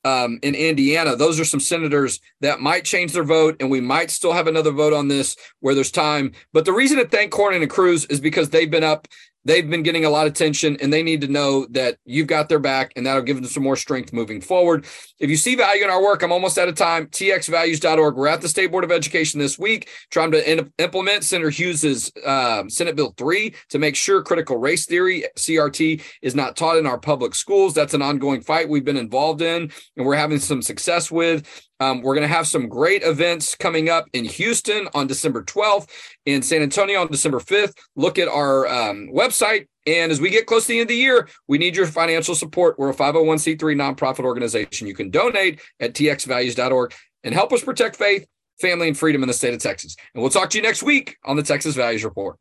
um, 0.04 0.38
in 0.42 0.54
Indiana, 0.54 1.14
those 1.14 1.38
are 1.38 1.44
some 1.44 1.60
senators 1.60 2.20
that 2.40 2.60
might 2.60 2.84
change 2.84 3.12
their 3.12 3.24
vote, 3.24 3.56
and 3.60 3.70
we 3.70 3.80
might 3.80 4.10
still 4.10 4.32
have 4.32 4.46
another 4.46 4.72
vote 4.72 4.92
on 4.92 5.08
this 5.08 5.36
where 5.60 5.74
there's 5.74 5.90
time. 5.90 6.32
But 6.52 6.64
the 6.64 6.72
reason 6.72 6.98
to 6.98 7.06
thank 7.06 7.32
Cornyn 7.32 7.62
and 7.62 7.70
Cruz 7.70 8.04
is 8.06 8.20
because 8.20 8.50
they've 8.50 8.70
been 8.70 8.84
up 8.84 9.06
they've 9.44 9.68
been 9.68 9.82
getting 9.82 10.04
a 10.04 10.10
lot 10.10 10.26
of 10.26 10.32
attention 10.32 10.76
and 10.80 10.92
they 10.92 11.02
need 11.02 11.20
to 11.20 11.28
know 11.28 11.66
that 11.70 11.96
you've 12.04 12.26
got 12.26 12.48
their 12.48 12.58
back 12.58 12.92
and 12.96 13.06
that'll 13.06 13.22
give 13.22 13.36
them 13.36 13.46
some 13.46 13.62
more 13.62 13.76
strength 13.76 14.12
moving 14.12 14.40
forward. 14.40 14.86
If 15.18 15.30
you 15.30 15.36
see 15.36 15.54
value 15.54 15.84
in 15.84 15.90
our 15.90 16.02
work, 16.02 16.22
I'm 16.22 16.32
almost 16.32 16.58
out 16.58 16.68
of 16.68 16.74
time. 16.74 17.06
txvalues.org. 17.06 18.16
We're 18.16 18.28
at 18.28 18.40
the 18.40 18.48
State 18.48 18.70
Board 18.70 18.84
of 18.84 18.92
Education 18.92 19.40
this 19.40 19.58
week 19.58 19.88
trying 20.10 20.32
to 20.32 20.70
implement 20.78 21.24
Senator 21.24 21.50
Hughes's 21.50 22.12
um, 22.24 22.70
Senate 22.70 22.96
Bill 22.96 23.14
3 23.16 23.54
to 23.70 23.78
make 23.78 23.96
sure 23.96 24.22
critical 24.22 24.56
race 24.56 24.86
theory, 24.86 25.24
CRT, 25.36 26.02
is 26.22 26.34
not 26.34 26.56
taught 26.56 26.78
in 26.78 26.86
our 26.86 26.98
public 26.98 27.34
schools. 27.34 27.74
That's 27.74 27.94
an 27.94 28.02
ongoing 28.02 28.40
fight 28.40 28.68
we've 28.68 28.84
been 28.84 28.96
involved 28.96 29.42
in 29.42 29.70
and 29.96 30.06
we're 30.06 30.16
having 30.16 30.38
some 30.38 30.62
success 30.62 31.10
with. 31.10 31.48
Um, 31.82 32.00
we're 32.00 32.14
going 32.14 32.28
to 32.28 32.32
have 32.32 32.46
some 32.46 32.68
great 32.68 33.02
events 33.02 33.56
coming 33.56 33.88
up 33.88 34.08
in 34.12 34.24
Houston 34.24 34.88
on 34.94 35.08
December 35.08 35.42
12th, 35.42 35.88
in 36.26 36.40
San 36.40 36.62
Antonio 36.62 37.00
on 37.00 37.08
December 37.08 37.40
5th. 37.40 37.74
Look 37.96 38.20
at 38.20 38.28
our 38.28 38.68
um, 38.68 39.08
website. 39.12 39.66
And 39.84 40.12
as 40.12 40.20
we 40.20 40.30
get 40.30 40.46
close 40.46 40.66
to 40.66 40.68
the 40.68 40.74
end 40.74 40.82
of 40.82 40.88
the 40.88 40.96
year, 40.96 41.28
we 41.48 41.58
need 41.58 41.74
your 41.74 41.88
financial 41.88 42.36
support. 42.36 42.78
We're 42.78 42.90
a 42.90 42.94
501c3 42.94 43.58
nonprofit 43.58 44.24
organization. 44.24 44.86
You 44.86 44.94
can 44.94 45.10
donate 45.10 45.60
at 45.80 45.94
txvalues.org 45.94 46.94
and 47.24 47.34
help 47.34 47.52
us 47.52 47.64
protect 47.64 47.96
faith, 47.96 48.28
family, 48.60 48.86
and 48.86 48.96
freedom 48.96 49.24
in 49.24 49.26
the 49.26 49.34
state 49.34 49.52
of 49.52 49.60
Texas. 49.60 49.96
And 50.14 50.22
we'll 50.22 50.30
talk 50.30 50.50
to 50.50 50.58
you 50.58 50.62
next 50.62 50.84
week 50.84 51.16
on 51.24 51.34
the 51.36 51.42
Texas 51.42 51.74
Values 51.74 52.04
Report. 52.04 52.38